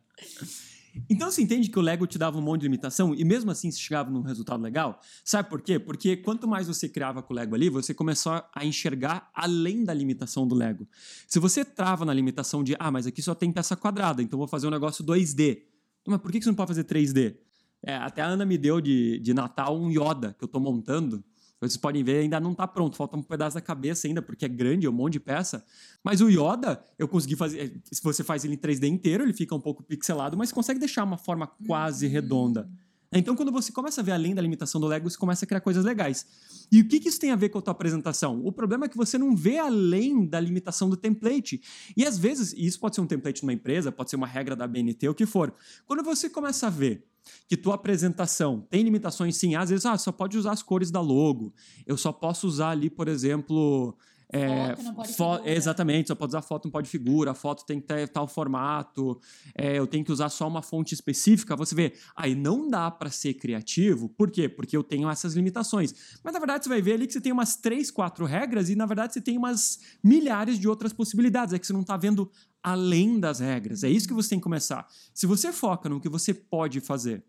Então 1.09 1.31
você 1.31 1.43
entende 1.43 1.69
que 1.69 1.79
o 1.79 1.83
Lego 1.83 2.07
te 2.07 2.19
dava 2.19 2.39
um 2.39 2.43
monte 2.43 2.63
de 2.63 2.67
limitação 2.67 3.15
e 3.15 3.25
mesmo 3.25 3.51
assim 3.51 3.71
você 3.71 3.79
chegava 3.79 4.11
num 4.11 4.23
resultado 4.23 4.63
legal? 4.63 5.01
Sabe 5.25 5.49
por 5.49 5.61
quê? 5.61 5.79
Porque 5.79 6.17
quanto 6.17 6.47
mais 6.47 6.67
você 6.67 6.89
criava 6.89 7.23
com 7.23 7.33
o 7.33 7.37
Lego 7.37 7.55
ali, 7.55 7.69
você 7.69 7.95
começou 7.95 8.43
a 8.55 8.65
enxergar 8.65 9.31
além 9.35 9.85
da 9.85 9.95
limitação 9.95 10.47
do 10.47 10.55
Lego. 10.55 10.89
Se 11.27 11.39
você 11.39 11.65
trava 11.65 12.05
na 12.05 12.13
limitação 12.13 12.63
de, 12.65 12.77
ah, 12.79 12.91
mas 12.91 13.07
aqui 13.07 13.23
só 13.23 13.35
tem 13.35 13.53
peça 13.53 13.77
quadrada, 13.77 14.23
então 14.23 14.39
vou 14.39 14.49
fazer 14.49 14.67
um 14.67 14.71
negócio 14.71 15.05
2D. 15.05 15.63
Então, 16.01 16.13
mas 16.13 16.21
por 16.21 16.33
que 16.33 16.41
você 16.41 16.49
não 16.49 16.57
pode 16.57 16.69
fazer 16.69 16.85
3D? 16.85 17.37
É, 17.83 17.95
até 17.95 18.23
a 18.23 18.27
Ana 18.27 18.45
me 18.45 18.59
deu 18.59 18.81
de, 18.81 19.19
de 19.21 19.33
Natal 19.33 19.79
um 19.79 19.91
Yoda 19.91 20.35
que 20.37 20.45
eu 20.45 20.47
estou 20.47 20.61
montando 20.61 21.23
vocês 21.61 21.77
podem 21.77 22.05
ver, 22.05 22.21
ainda 22.21 22.39
não 22.39 22.53
está 22.53 22.67
pronto, 22.67 22.97
falta 22.97 23.17
um 23.17 23.23
pedaço 23.23 23.55
da 23.55 23.61
cabeça 23.61 24.07
ainda, 24.07 24.23
porque 24.23 24.45
é 24.45 24.49
grande, 24.49 24.87
é 24.87 24.91
um 24.91 24.93
monte 24.93 25.15
de 25.15 25.21
peça. 25.21 25.65
Mas 26.05 26.21
o 26.21 26.29
Yoda, 26.29 26.83
eu 26.99 27.09
consegui 27.09 27.35
fazer. 27.35 27.81
Se 27.85 28.03
você 28.03 28.23
faz 28.23 28.45
ele 28.45 28.55
em 28.55 28.59
3D 28.59 28.87
inteiro, 28.87 29.25
ele 29.25 29.33
fica 29.33 29.55
um 29.55 29.61
pouco 29.61 29.83
pixelado, 29.83 30.37
mas 30.37 30.53
consegue 30.53 30.79
deixar 30.79 31.05
uma 31.05 31.19
forma 31.19 31.47
quase 31.67 32.07
redonda. 32.07 32.71
Então, 33.11 33.35
quando 33.35 33.51
você 33.51 33.73
começa 33.73 34.03
a 34.03 34.05
ver 34.05 34.13
além 34.13 34.35
da 34.35 34.43
limitação 34.43 34.79
do 34.79 34.87
Lego, 34.87 35.09
você 35.09 35.17
começa 35.17 35.45
a 35.45 35.49
criar 35.49 35.61
coisas 35.61 35.83
legais. 35.83 36.27
E 36.71 36.81
o 36.81 36.87
que, 36.87 37.01
que 37.01 37.09
isso 37.09 37.19
tem 37.19 37.31
a 37.31 37.37
ver 37.37 37.49
com 37.49 37.59
a 37.59 37.63
tua 37.63 37.73
apresentação? 37.73 38.45
O 38.45 38.53
problema 38.53 38.85
é 38.85 38.89
que 38.89 38.97
você 38.99 39.17
não 39.17 39.35
vê 39.35 39.57
além 39.57 40.27
da 40.27 40.39
limitação 40.39 40.91
do 40.91 40.97
template. 40.97 41.63
E 41.97 42.05
às 42.05 42.19
vezes, 42.19 42.53
e 42.53 42.67
isso 42.67 42.79
pode 42.79 42.95
ser 42.95 43.01
um 43.01 43.07
template 43.07 43.43
numa 43.43 43.55
empresa, 43.55 43.91
pode 43.91 44.11
ser 44.11 44.17
uma 44.17 44.27
regra 44.27 44.55
da 44.55 44.67
BNT, 44.67 45.09
o 45.09 45.15
que 45.15 45.25
for. 45.25 45.55
Quando 45.87 46.03
você 46.03 46.29
começa 46.29 46.67
a 46.67 46.71
ver 46.71 47.03
que 47.49 47.57
tua 47.57 47.77
apresentação 47.77 48.67
tem 48.71 48.83
limitações 48.83 49.37
sim, 49.37 49.55
às 49.55 49.71
vezes, 49.71 49.87
ah, 49.87 49.97
só 49.97 50.13
pode 50.13 50.37
usar 50.37 50.53
as 50.53 50.63
cores 50.63 50.91
da 50.91 51.01
logo. 51.01 51.55
Eu 51.87 51.97
só 51.97 52.13
posso 52.13 52.47
usar 52.47 52.71
ali, 52.71 52.91
por 52.91 53.09
exemplo, 53.09 53.97
É, 54.31 54.69
Foto, 54.77 54.83
não 54.83 54.95
pode 54.95 55.13
fo- 55.15 55.37
figura. 55.37 55.51
Exatamente, 55.55 56.09
só 56.09 56.15
pode 56.15 56.31
usar 56.31 56.43
foto, 56.43 56.65
não 56.67 56.71
pode 56.71 56.89
figura, 56.91 57.31
a 57.31 57.35
foto 57.35 57.65
tem 57.65 57.81
que 57.81 57.87
ter 57.87 58.07
tal 58.09 58.29
formato, 58.29 59.19
é, 59.55 59.79
eu 59.79 59.87
tenho 59.87 60.05
que 60.05 60.13
usar 60.13 60.29
só 60.29 60.47
uma 60.47 60.61
fonte 60.61 60.93
específica. 60.93 61.57
Você 61.57 61.75
vê, 61.75 61.95
aí 62.15 62.35
não 62.35 62.69
dá 62.69 62.91
para 62.91 63.09
ser 63.11 63.35
criativo, 63.35 64.09
por 64.11 64.31
quê? 64.31 64.47
Porque 64.47 64.77
eu 64.77 64.83
tenho 64.85 65.09
essas 65.09 65.33
limitações. 65.35 65.95
Mas 66.23 66.33
na 66.35 66.39
verdade 66.39 66.65
você 66.65 66.69
vai 66.69 66.83
ver 66.83 66.93
ali 66.93 67.07
que 67.07 67.13
você 67.15 67.21
tem 67.23 67.33
umas 67.33 67.57
três, 67.57 67.91
quatro 67.91 68.27
regras 68.27 68.69
e 68.69 68.77
na 68.77 68.85
verdade 68.85 69.15
você 69.15 69.21
tem 69.21 69.39
umas 69.39 69.79
milhares 70.05 70.59
de 70.59 70.69
outras 70.69 70.93
possibilidades. 70.93 71.55
É 71.55 71.59
que 71.59 71.67
você 71.67 71.73
não 71.73 71.83
tá 71.85 71.97
vendo 71.97 72.31
além 72.63 73.19
das 73.19 73.39
regras. 73.41 73.83
É 73.83 73.89
isso 73.89 74.07
que 74.07 74.13
você 74.13 74.29
tem 74.31 74.39
que 74.39 74.45
começar. 74.45 74.87
Se 75.15 75.27
você 75.27 75.53
foca 75.53 75.89
no 75.89 76.01
que 76.01 76.09
você 76.09 76.35
pode 76.35 76.81
fazer 76.83 77.25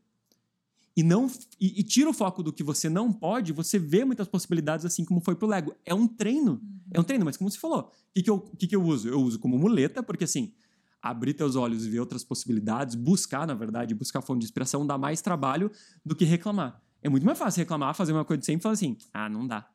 e 0.97 1.03
não 1.03 1.31
e, 1.59 1.79
e 1.79 1.83
tira 1.83 2.09
o 2.09 2.13
foco 2.13 2.43
do 2.43 2.51
que 2.51 2.63
você 2.63 2.89
não 2.89 3.13
pode, 3.13 3.53
você 3.53 3.79
vê 3.79 4.03
muitas 4.03 4.27
possibilidades 4.27 4.85
assim 4.85 5.05
como 5.05 5.21
foi 5.21 5.35
pro 5.35 5.47
Lego. 5.47 5.73
É 5.85 5.93
um 5.93 6.05
treino. 6.07 6.61
É 6.91 6.99
um 6.99 7.03
treino, 7.03 7.25
mas 7.25 7.37
como 7.37 7.49
você 7.49 7.57
falou, 7.57 7.81
o 7.81 8.13
que, 8.13 8.23
que, 8.23 8.29
eu, 8.29 8.39
que, 8.39 8.67
que 8.67 8.75
eu 8.75 8.83
uso? 8.83 9.07
Eu 9.07 9.21
uso 9.21 9.39
como 9.39 9.57
muleta, 9.57 10.01
porque 10.01 10.23
assim, 10.23 10.53
abrir 11.01 11.33
teus 11.33 11.55
olhos 11.55 11.85
e 11.85 11.89
ver 11.89 11.99
outras 11.99 12.23
possibilidades, 12.23 12.95
buscar, 12.95 13.47
na 13.47 13.53
verdade, 13.53 13.93
buscar 13.95 14.21
fonte 14.21 14.39
de 14.39 14.45
inspiração 14.45 14.85
dá 14.85 14.97
mais 14.97 15.21
trabalho 15.21 15.71
do 16.05 16.15
que 16.15 16.25
reclamar. 16.25 16.81
É 17.01 17.09
muito 17.09 17.25
mais 17.25 17.37
fácil 17.37 17.59
reclamar, 17.59 17.93
fazer 17.95 18.11
uma 18.11 18.25
coisa 18.25 18.39
de 18.39 18.45
sempre 18.45 18.61
e 18.61 18.63
falar 18.63 18.73
assim: 18.73 18.97
ah, 19.13 19.29
não 19.29 19.47
dá. 19.47 19.69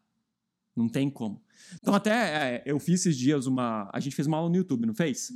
Não 0.76 0.88
tem 0.88 1.09
como. 1.09 1.42
Então, 1.80 1.94
até 1.94 2.56
é, 2.56 2.62
eu 2.66 2.78
fiz 2.80 3.00
esses 3.00 3.16
dias 3.16 3.47
uma. 3.47 3.88
A 3.92 4.00
gente 4.00 4.14
fez 4.14 4.26
uma 4.26 4.37
aula 4.37 4.50
no 4.50 4.56
YouTube, 4.56 4.87
não 4.87 4.94
fez? 4.94 5.30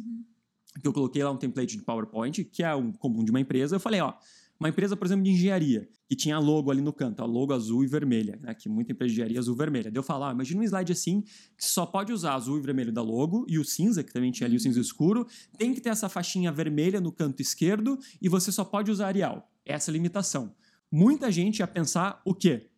Que 0.80 0.86
eu 0.86 0.92
coloquei 0.92 1.22
lá 1.22 1.30
um 1.30 1.36
template 1.36 1.76
de 1.76 1.82
PowerPoint, 1.82 2.44
que 2.44 2.62
é 2.62 2.74
um 2.74 2.92
comum 2.92 3.24
de 3.24 3.30
uma 3.30 3.40
empresa. 3.40 3.76
Eu 3.76 3.80
falei, 3.80 4.00
ó, 4.00 4.14
uma 4.58 4.68
empresa, 4.68 4.96
por 4.96 5.06
exemplo, 5.06 5.24
de 5.24 5.30
engenharia, 5.30 5.88
que 6.08 6.16
tinha 6.16 6.38
logo 6.38 6.70
ali 6.70 6.80
no 6.80 6.92
canto, 6.92 7.22
a 7.22 7.26
logo 7.26 7.52
azul 7.52 7.84
e 7.84 7.86
vermelha, 7.86 8.38
né? 8.42 8.54
Que 8.54 8.68
muita 8.68 8.92
empresa 8.92 9.08
de 9.08 9.14
engenharia 9.14 9.36
é 9.36 9.40
azul 9.40 9.54
e 9.54 9.58
vermelha. 9.58 9.90
Daí 9.90 9.98
eu 9.98 10.02
falo, 10.02 10.24
ah, 10.24 10.32
imagina 10.32 10.60
um 10.60 10.64
slide 10.64 10.92
assim, 10.92 11.22
que 11.56 11.64
só 11.64 11.86
pode 11.86 12.12
usar 12.12 12.34
azul 12.34 12.58
e 12.58 12.60
vermelho 12.60 12.92
da 12.92 13.02
logo, 13.02 13.46
e 13.48 13.58
o 13.58 13.64
cinza, 13.64 14.02
que 14.02 14.12
também 14.12 14.32
tinha 14.32 14.46
ali 14.46 14.56
o 14.56 14.60
cinza 14.60 14.80
escuro, 14.80 15.26
tem 15.56 15.72
que 15.72 15.80
ter 15.80 15.90
essa 15.90 16.08
faixinha 16.08 16.50
vermelha 16.50 17.00
no 17.00 17.12
canto 17.12 17.40
esquerdo, 17.40 17.98
e 18.20 18.28
você 18.28 18.50
só 18.50 18.64
pode 18.64 18.90
usar 18.90 19.06
Arial. 19.06 19.48
Essa 19.64 19.90
é 19.90 19.92
a 19.92 19.94
limitação. 19.94 20.54
Muita 20.90 21.30
gente 21.30 21.60
ia 21.60 21.66
pensar 21.66 22.20
o 22.24 22.34
quê? 22.34 22.68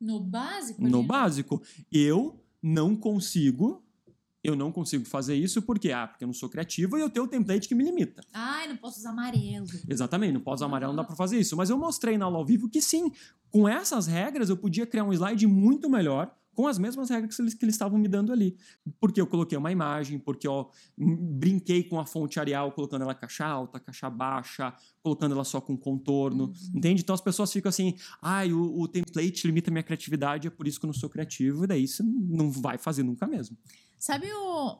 No 0.00 0.20
básico? 0.20 0.82
no 0.82 1.00
né? 1.00 1.06
básico. 1.06 1.62
Eu 1.90 2.44
não 2.62 2.94
consigo, 2.94 3.81
eu 4.42 4.56
não 4.56 4.72
consigo 4.72 5.04
fazer 5.04 5.36
isso 5.36 5.62
porque, 5.62 5.92
ah, 5.92 6.06
porque 6.06 6.24
eu 6.24 6.26
não 6.26 6.34
sou 6.34 6.48
criativo 6.48 6.98
e 6.98 7.00
eu 7.00 7.08
tenho 7.08 7.26
o 7.26 7.28
template 7.28 7.68
que 7.68 7.74
me 7.74 7.84
limita. 7.84 8.22
Ai, 8.32 8.66
não 8.66 8.76
posso 8.76 8.98
usar 8.98 9.10
amarelo. 9.10 9.66
Exatamente, 9.88 10.32
não 10.32 10.40
pode 10.40 10.56
usar 10.56 10.66
amarelo, 10.66 10.92
não 10.92 11.02
dá 11.02 11.04
pra 11.04 11.14
fazer 11.14 11.38
isso. 11.38 11.56
Mas 11.56 11.70
eu 11.70 11.78
mostrei 11.78 12.18
na 12.18 12.24
aula 12.24 12.38
ao 12.38 12.44
vivo 12.44 12.68
que 12.68 12.82
sim, 12.82 13.12
com 13.50 13.68
essas 13.68 14.06
regras 14.06 14.48
eu 14.48 14.56
podia 14.56 14.86
criar 14.86 15.04
um 15.04 15.12
slide 15.12 15.46
muito 15.46 15.88
melhor 15.88 16.34
com 16.54 16.66
as 16.66 16.78
mesmas 16.78 17.10
regras 17.10 17.34
que 17.34 17.42
eles, 17.42 17.54
que 17.54 17.64
eles 17.64 17.74
estavam 17.74 17.98
me 17.98 18.08
dando 18.08 18.32
ali. 18.32 18.56
Porque 19.00 19.20
eu 19.20 19.26
coloquei 19.26 19.56
uma 19.56 19.72
imagem, 19.72 20.18
porque 20.18 20.46
eu 20.46 20.70
brinquei 20.96 21.84
com 21.84 21.98
a 21.98 22.06
fonte 22.06 22.38
Arial, 22.38 22.72
colocando 22.72 23.02
ela 23.02 23.14
caixa 23.14 23.44
alta, 23.44 23.80
caixa 23.80 24.08
baixa, 24.10 24.74
colocando 25.02 25.32
ela 25.34 25.44
só 25.44 25.60
com 25.60 25.76
contorno, 25.76 26.52
entende? 26.74 27.02
Então 27.02 27.14
as 27.14 27.20
pessoas 27.20 27.52
ficam 27.52 27.68
assim, 27.68 27.96
ai, 28.20 28.52
o, 28.52 28.80
o 28.80 28.88
template 28.88 29.46
limita 29.46 29.70
a 29.70 29.72
minha 29.72 29.82
criatividade, 29.82 30.48
é 30.48 30.50
por 30.50 30.66
isso 30.66 30.78
que 30.78 30.86
eu 30.86 30.88
não 30.88 30.94
sou 30.94 31.08
criativo, 31.08 31.64
e 31.64 31.66
daí 31.66 31.84
isso 31.84 32.02
não 32.04 32.50
vai 32.50 32.78
fazer 32.78 33.02
nunca 33.02 33.26
mesmo. 33.26 33.56
Sabe 33.98 34.26
o. 34.32 34.78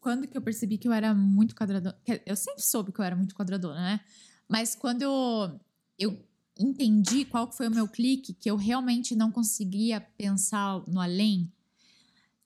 Quando 0.00 0.26
que 0.26 0.36
eu 0.36 0.42
percebi 0.42 0.76
que 0.76 0.86
eu 0.86 0.92
era 0.92 1.14
muito 1.14 1.54
quadradona? 1.54 1.96
Eu 2.26 2.36
sempre 2.36 2.62
soube 2.62 2.92
que 2.92 3.00
eu 3.00 3.04
era 3.04 3.16
muito 3.16 3.34
quadradona, 3.34 3.80
né? 3.80 4.00
Mas 4.46 4.74
quando 4.74 5.00
eu, 5.00 5.60
eu 5.98 6.24
entendi 6.58 7.24
qual 7.24 7.50
foi 7.50 7.68
o 7.68 7.70
meu 7.70 7.88
clique, 7.88 8.32
que 8.32 8.50
eu 8.50 8.56
realmente 8.56 9.14
não 9.14 9.30
conseguia 9.30 10.00
pensar 10.00 10.82
no 10.86 11.00
além. 11.00 11.50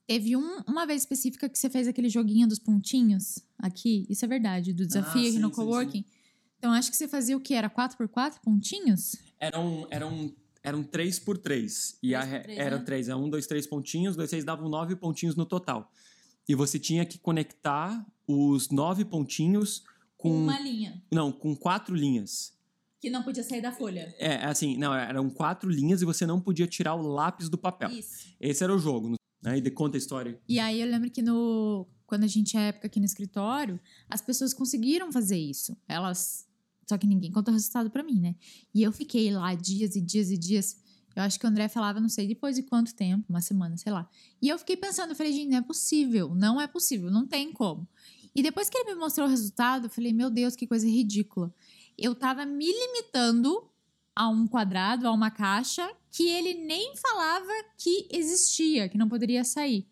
Teve 0.07 0.35
um- 0.35 0.61
uma 0.67 0.85
vez 0.87 1.03
específica 1.03 1.47
que 1.47 1.57
você 1.57 1.69
fez 1.69 1.87
aquele 1.87 2.09
joguinho 2.09 2.47
dos 2.47 2.57
pontinhos 2.57 3.39
aqui. 3.57 4.07
Isso 4.09 4.25
é 4.25 4.27
verdade, 4.27 4.73
do 4.73 4.85
desafio 4.85 5.21
aqui 5.21 5.31
sim, 5.33 5.39
no 5.39 5.49
sim, 5.49 5.55
coworking. 5.55 6.05
Então 6.57 6.71
acho 6.73 6.89
que 6.89 6.97
você 6.97 7.07
fazia 7.07 7.37
o 7.37 7.39
que? 7.39 7.53
Era 7.53 7.69
4x4 7.69 8.39
pontinhos? 8.41 9.15
Eram, 9.39 9.87
eram, 9.91 10.33
eram 10.63 10.83
três 10.83 11.19
por 11.19 11.37
três. 11.37 11.97
E 12.01 12.15
a, 12.15 12.25
Três 12.25 12.43
por 12.45 12.51
era 12.51 12.77
né? 12.79 12.83
três, 12.83 13.07
é 13.07 13.15
um, 13.15 13.29
dois, 13.29 13.45
três 13.45 13.67
pontinhos, 13.67 14.15
dois, 14.15 14.29
seis 14.29 14.43
davam 14.43 14.67
nove 14.67 14.95
pontinhos 14.95 15.35
no 15.35 15.45
total. 15.45 15.91
E 16.47 16.55
você 16.55 16.79
tinha 16.79 17.05
que 17.05 17.19
conectar 17.19 18.03
os 18.27 18.69
nove 18.69 19.05
pontinhos 19.05 19.83
com. 20.17 20.31
Uma 20.45 20.59
linha. 20.59 21.01
Não, 21.11 21.31
com 21.31 21.55
quatro 21.55 21.95
linhas. 21.95 22.51
Que 22.99 23.09
não 23.09 23.23
podia 23.23 23.43
sair 23.43 23.61
da 23.61 23.71
folha. 23.71 24.13
É, 24.17 24.45
assim, 24.45 24.77
não, 24.77 24.93
eram 24.93 25.29
quatro 25.29 25.69
linhas 25.69 26.01
e 26.01 26.05
você 26.05 26.25
não 26.25 26.39
podia 26.39 26.67
tirar 26.67 26.95
o 26.95 27.01
lápis 27.01 27.49
do 27.49 27.57
papel. 27.57 27.89
Isso. 27.91 28.27
Esse 28.39 28.63
era 28.63 28.75
o 28.75 28.79
jogo. 28.79 29.15
Né? 29.41 29.57
E 29.57 29.61
de, 29.61 29.71
conta 29.71 29.97
a 29.97 29.99
história. 29.99 30.39
E 30.47 30.59
aí 30.59 30.81
eu 30.81 30.87
lembro 30.87 31.09
que 31.09 31.21
no 31.21 31.87
quando 32.05 32.23
a 32.23 32.27
gente 32.27 32.51
tinha 32.51 32.63
época 32.63 32.87
aqui 32.87 32.99
no 32.99 33.05
escritório, 33.05 33.79
as 34.09 34.19
pessoas 34.19 34.53
conseguiram 34.53 35.11
fazer 35.11 35.37
isso. 35.37 35.77
Elas 35.87 36.49
só 36.89 36.97
que 36.97 37.05
ninguém 37.05 37.31
contou 37.31 37.51
o 37.51 37.55
resultado 37.55 37.91
pra 37.91 38.01
mim, 38.01 38.19
né? 38.19 38.35
E 38.73 38.81
eu 38.81 38.91
fiquei 38.91 39.31
lá 39.31 39.53
dias 39.53 39.95
e 39.95 40.01
dias 40.01 40.31
e 40.31 40.37
dias. 40.37 40.75
Eu 41.15 41.21
acho 41.21 41.39
que 41.39 41.45
o 41.45 41.49
André 41.49 41.67
falava, 41.67 41.99
não 41.99 42.09
sei 42.09 42.27
depois 42.27 42.55
de 42.55 42.63
quanto 42.63 42.95
tempo, 42.95 43.25
uma 43.29 43.41
semana, 43.41 43.77
sei 43.77 43.91
lá. 43.91 44.09
E 44.41 44.49
eu 44.49 44.57
fiquei 44.57 44.75
pensando, 44.75 45.11
eu 45.11 45.15
falei, 45.15 45.31
gente, 45.31 45.51
não 45.51 45.57
é 45.59 45.61
possível, 45.61 46.33
não 46.33 46.59
é 46.59 46.65
possível, 46.65 47.11
não 47.11 47.27
tem 47.27 47.53
como. 47.53 47.87
E 48.33 48.41
depois 48.41 48.69
que 48.69 48.77
ele 48.77 48.95
me 48.95 48.99
mostrou 48.99 49.27
o 49.27 49.29
resultado, 49.29 49.85
eu 49.85 49.89
falei, 49.89 50.13
meu 50.13 50.31
Deus, 50.31 50.55
que 50.55 50.65
coisa 50.65 50.87
ridícula. 50.87 51.53
Eu 52.01 52.15
tava 52.15 52.45
me 52.45 52.65
limitando 52.65 53.69
a 54.15 54.27
um 54.29 54.47
quadrado, 54.47 55.07
a 55.07 55.11
uma 55.11 55.29
caixa, 55.29 55.89
que 56.11 56.27
ele 56.27 56.53
nem 56.53 56.95
falava 56.95 57.51
que 57.77 58.07
existia, 58.11 58.89
que 58.89 58.97
não 58.97 59.07
poderia 59.07 59.43
sair. 59.43 59.85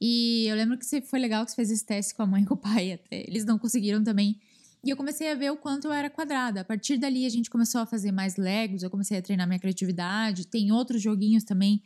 E 0.00 0.46
eu 0.48 0.56
lembro 0.56 0.76
que 0.76 1.00
foi 1.02 1.18
legal 1.18 1.44
que 1.44 1.50
você 1.50 1.56
fez 1.56 1.70
esse 1.70 1.86
teste 1.86 2.14
com 2.14 2.22
a 2.22 2.26
mãe 2.26 2.42
e 2.42 2.46
com 2.46 2.54
o 2.54 2.56
pai 2.56 2.92
até. 2.92 3.24
Eles 3.26 3.44
não 3.44 3.58
conseguiram 3.58 4.02
também. 4.02 4.40
E 4.84 4.90
eu 4.90 4.96
comecei 4.96 5.30
a 5.30 5.34
ver 5.34 5.50
o 5.50 5.56
quanto 5.56 5.86
eu 5.86 5.92
era 5.92 6.10
quadrada. 6.10 6.60
A 6.60 6.64
partir 6.64 6.98
dali 6.98 7.24
a 7.24 7.28
gente 7.28 7.48
começou 7.48 7.80
a 7.80 7.86
fazer 7.86 8.12
mais 8.12 8.36
Legos, 8.36 8.82
eu 8.82 8.90
comecei 8.90 9.16
a 9.18 9.22
treinar 9.22 9.46
minha 9.46 9.58
criatividade. 9.58 10.46
Tem 10.46 10.70
outros 10.72 11.00
joguinhos 11.00 11.44
também 11.44 11.82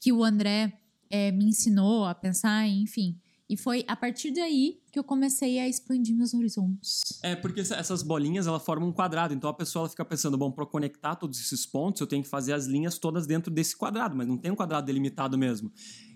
que 0.00 0.12
o 0.12 0.24
André 0.24 0.72
eh, 1.10 1.30
me 1.32 1.44
ensinou 1.44 2.04
a 2.04 2.14
pensar, 2.14 2.66
enfim. 2.66 3.20
E 3.50 3.56
foi 3.56 3.82
a 3.88 3.96
partir 3.96 4.30
daí 4.30 4.78
que 4.92 4.98
eu 4.98 5.04
comecei 5.04 5.58
a 5.58 5.66
expandir 5.66 6.14
meus 6.14 6.34
horizontes. 6.34 7.00
É, 7.22 7.34
porque 7.34 7.60
essa- 7.60 7.76
essas 7.76 8.02
bolinhas, 8.02 8.46
ela 8.46 8.60
formam 8.60 8.90
um 8.90 8.92
quadrado. 8.92 9.32
Então 9.32 9.48
a 9.48 9.54
pessoa 9.54 9.82
ela 9.82 9.88
fica 9.88 10.04
pensando, 10.04 10.36
bom, 10.36 10.50
para 10.50 10.66
conectar 10.66 11.16
todos 11.16 11.40
esses 11.40 11.64
pontos, 11.64 12.00
eu 12.00 12.06
tenho 12.06 12.22
que 12.22 12.28
fazer 12.28 12.52
as 12.52 12.66
linhas 12.66 12.98
todas 12.98 13.26
dentro 13.26 13.50
desse 13.50 13.74
quadrado, 13.76 14.14
mas 14.14 14.26
não 14.28 14.36
tem 14.36 14.50
um 14.52 14.54
quadrado 14.56 14.86
delimitado 14.86 15.38
mesmo. 15.38 15.72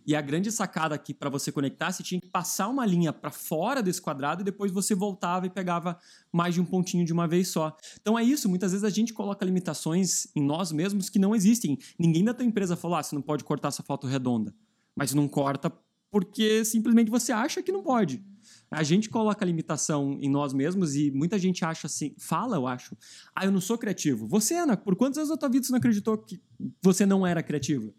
E 0.06 0.14
a 0.16 0.20
grande 0.20 0.50
sacada 0.50 0.94
aqui 0.94 1.14
para 1.14 1.30
você 1.30 1.50
conectar, 1.52 1.90
você 1.92 2.02
tinha 2.02 2.20
que 2.20 2.26
passar 2.28 2.68
uma 2.68 2.84
linha 2.84 3.12
para 3.12 3.30
fora 3.30 3.82
desse 3.82 4.02
quadrado 4.02 4.42
e 4.42 4.44
depois 4.44 4.70
você 4.72 4.94
voltava 4.94 5.46
e 5.46 5.50
pegava 5.50 5.96
mais 6.32 6.54
de 6.54 6.60
um 6.60 6.64
pontinho 6.64 7.04
de 7.04 7.12
uma 7.12 7.26
vez 7.28 7.48
só. 7.48 7.74
Então 8.00 8.18
é 8.18 8.24
isso, 8.24 8.48
muitas 8.48 8.72
vezes 8.72 8.84
a 8.84 8.90
gente 8.90 9.14
coloca 9.14 9.44
limitações 9.44 10.26
em 10.36 10.42
nós 10.42 10.70
mesmos 10.72 11.08
que 11.08 11.18
não 11.20 11.34
existem. 11.34 11.78
Ninguém 11.98 12.24
da 12.24 12.34
tua 12.34 12.44
empresa 12.44 12.76
falou: 12.76 12.96
"Ah, 12.96 13.02
você 13.02 13.14
não 13.14 13.22
pode 13.22 13.44
cortar 13.44 13.68
essa 13.68 13.82
foto 13.82 14.06
redonda". 14.06 14.52
Mas 14.94 15.14
não 15.14 15.26
corta 15.28 15.72
porque 16.12 16.62
simplesmente 16.62 17.10
você 17.10 17.32
acha 17.32 17.62
que 17.62 17.72
não 17.72 17.82
pode. 17.82 18.22
A 18.70 18.82
gente 18.82 19.08
coloca 19.08 19.44
limitação 19.44 20.18
em 20.20 20.28
nós 20.28 20.52
mesmos 20.52 20.94
e 20.94 21.10
muita 21.10 21.38
gente 21.38 21.64
acha 21.64 21.86
assim, 21.86 22.14
fala, 22.18 22.56
eu 22.56 22.66
acho, 22.66 22.96
ah, 23.34 23.46
eu 23.46 23.50
não 23.50 23.60
sou 23.60 23.78
criativo. 23.78 24.26
Você, 24.28 24.54
Ana, 24.54 24.76
por 24.76 24.94
quantos 24.94 25.16
anos 25.16 25.30
da 25.30 25.36
tua 25.38 25.48
vida 25.48 25.64
você 25.64 25.72
não 25.72 25.78
acreditou 25.78 26.18
que 26.18 26.38
você 26.82 27.06
não 27.06 27.26
era 27.26 27.42
criativa? 27.42 27.92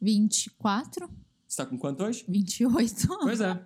24? 0.00 1.10
Você 1.48 1.62
tá 1.62 1.66
com 1.66 1.78
quanto 1.78 2.02
hoje? 2.02 2.24
28? 2.28 3.06
Pois 3.22 3.40
é. 3.40 3.62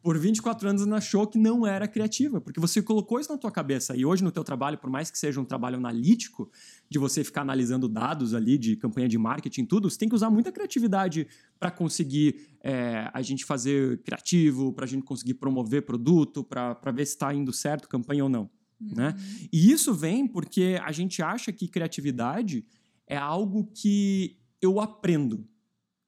Por 0.00 0.16
24 0.16 0.68
anos 0.68 0.82
Ana 0.82 0.98
achou 0.98 1.26
que 1.26 1.36
não 1.36 1.66
era 1.66 1.88
criativa, 1.88 2.40
porque 2.40 2.60
você 2.60 2.80
colocou 2.80 3.18
isso 3.18 3.32
na 3.32 3.36
tua 3.36 3.50
cabeça. 3.50 3.96
E 3.96 4.04
hoje 4.04 4.22
no 4.22 4.30
teu 4.30 4.44
trabalho, 4.44 4.78
por 4.78 4.88
mais 4.88 5.10
que 5.10 5.18
seja 5.18 5.40
um 5.40 5.44
trabalho 5.44 5.76
analítico, 5.76 6.48
de 6.88 6.98
você 6.98 7.24
ficar 7.24 7.40
analisando 7.40 7.88
dados 7.88 8.34
ali 8.34 8.56
de 8.56 8.76
campanha 8.76 9.08
de 9.08 9.18
marketing 9.18 9.64
tudo, 9.64 9.90
você 9.90 9.98
tem 9.98 10.08
que 10.08 10.14
usar 10.14 10.30
muita 10.30 10.52
criatividade 10.52 11.26
para 11.58 11.72
conseguir 11.72 12.56
é, 12.62 13.10
a 13.12 13.20
gente 13.20 13.44
fazer 13.44 14.00
criativo, 14.02 14.72
para 14.72 14.84
a 14.84 14.88
gente 14.88 15.02
conseguir 15.02 15.34
promover 15.34 15.82
produto, 15.82 16.44
para 16.44 16.92
ver 16.92 17.04
se 17.04 17.14
está 17.14 17.34
indo 17.34 17.52
certo 17.52 17.88
campanha 17.88 18.22
ou 18.22 18.30
não. 18.30 18.48
Né? 18.80 19.14
E 19.52 19.72
isso 19.72 19.92
vem 19.94 20.26
porque 20.26 20.78
a 20.84 20.92
gente 20.92 21.22
acha 21.22 21.52
que 21.52 21.66
criatividade 21.66 22.64
é 23.06 23.16
algo 23.16 23.70
que 23.74 24.36
eu 24.60 24.80
aprendo. 24.80 25.46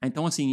Então, 0.07 0.27
assim, 0.27 0.53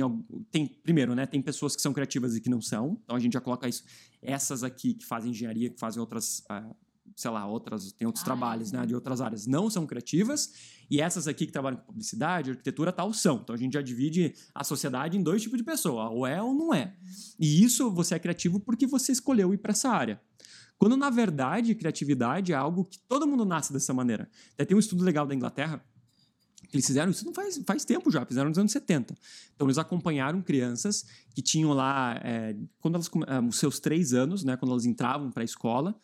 tem, 0.51 0.67
primeiro, 0.67 1.15
né, 1.15 1.25
tem 1.25 1.41
pessoas 1.41 1.75
que 1.75 1.81
são 1.81 1.93
criativas 1.93 2.35
e 2.35 2.41
que 2.41 2.49
não 2.49 2.61
são. 2.61 2.99
Então, 3.03 3.15
a 3.15 3.19
gente 3.19 3.33
já 3.33 3.41
coloca 3.41 3.67
isso. 3.67 3.83
Essas 4.21 4.63
aqui 4.63 4.93
que 4.93 5.05
fazem 5.05 5.31
engenharia, 5.31 5.69
que 5.69 5.79
fazem 5.79 5.99
outras, 5.99 6.43
ah, 6.49 6.73
sei 7.15 7.31
lá, 7.31 7.45
outras, 7.45 7.91
tem 7.91 8.05
outros 8.05 8.23
Áreas, 8.23 8.39
trabalhos, 8.39 8.71
né? 8.71 8.85
de 8.85 8.95
outras 8.95 9.21
áreas, 9.21 9.47
não 9.47 9.69
são 9.69 9.85
criativas. 9.85 10.51
E 10.89 11.01
essas 11.01 11.27
aqui 11.27 11.45
que 11.45 11.51
trabalham 11.51 11.77
com 11.77 11.85
publicidade, 11.85 12.51
arquitetura, 12.51 12.91
tal, 12.91 13.13
são. 13.13 13.37
Então, 13.43 13.55
a 13.55 13.57
gente 13.57 13.73
já 13.73 13.81
divide 13.81 14.33
a 14.53 14.63
sociedade 14.63 15.17
em 15.17 15.23
dois 15.23 15.41
tipos 15.41 15.57
de 15.57 15.63
pessoa, 15.63 16.09
ou 16.09 16.25
é 16.25 16.41
ou 16.41 16.53
não 16.53 16.73
é. 16.73 16.95
E 17.39 17.63
isso 17.63 17.91
você 17.91 18.15
é 18.15 18.19
criativo 18.19 18.59
porque 18.59 18.87
você 18.87 19.11
escolheu 19.11 19.53
ir 19.53 19.57
para 19.57 19.71
essa 19.71 19.89
área. 19.89 20.21
Quando, 20.77 20.97
na 20.97 21.09
verdade, 21.09 21.75
criatividade 21.75 22.51
é 22.51 22.55
algo 22.55 22.83
que 22.83 22.99
todo 22.99 23.27
mundo 23.27 23.45
nasce 23.45 23.71
dessa 23.71 23.93
maneira. 23.93 24.29
Até 24.53 24.65
tem 24.65 24.75
um 24.75 24.79
estudo 24.79 25.03
legal 25.03 25.25
da 25.25 25.33
Inglaterra 25.33 25.83
Eles 26.73 26.85
fizeram 26.87 27.11
isso 27.11 27.25
não 27.25 27.33
faz, 27.33 27.61
faz 27.65 27.85
tempo 27.85 28.09
já, 28.09 28.25
fizeram 28.25 28.49
nos 28.49 28.57
anos 28.57 28.71
70. 28.71 29.15
Então, 29.55 29.67
eles 29.67 29.77
acompanharam 29.77 30.41
crianças 30.41 31.05
que 31.33 31.41
tinham 31.41 31.71
lá, 31.71 32.19
é, 32.23 32.55
quando 32.79 32.95
elas, 32.95 33.09
os 33.47 33.59
seus 33.59 33.79
três 33.79 34.13
anos, 34.13 34.43
né, 34.43 34.57
quando 34.57 34.71
elas 34.71 34.85
entravam 34.85 35.31
para 35.31 35.43
a 35.43 35.45
escola, 35.45 35.95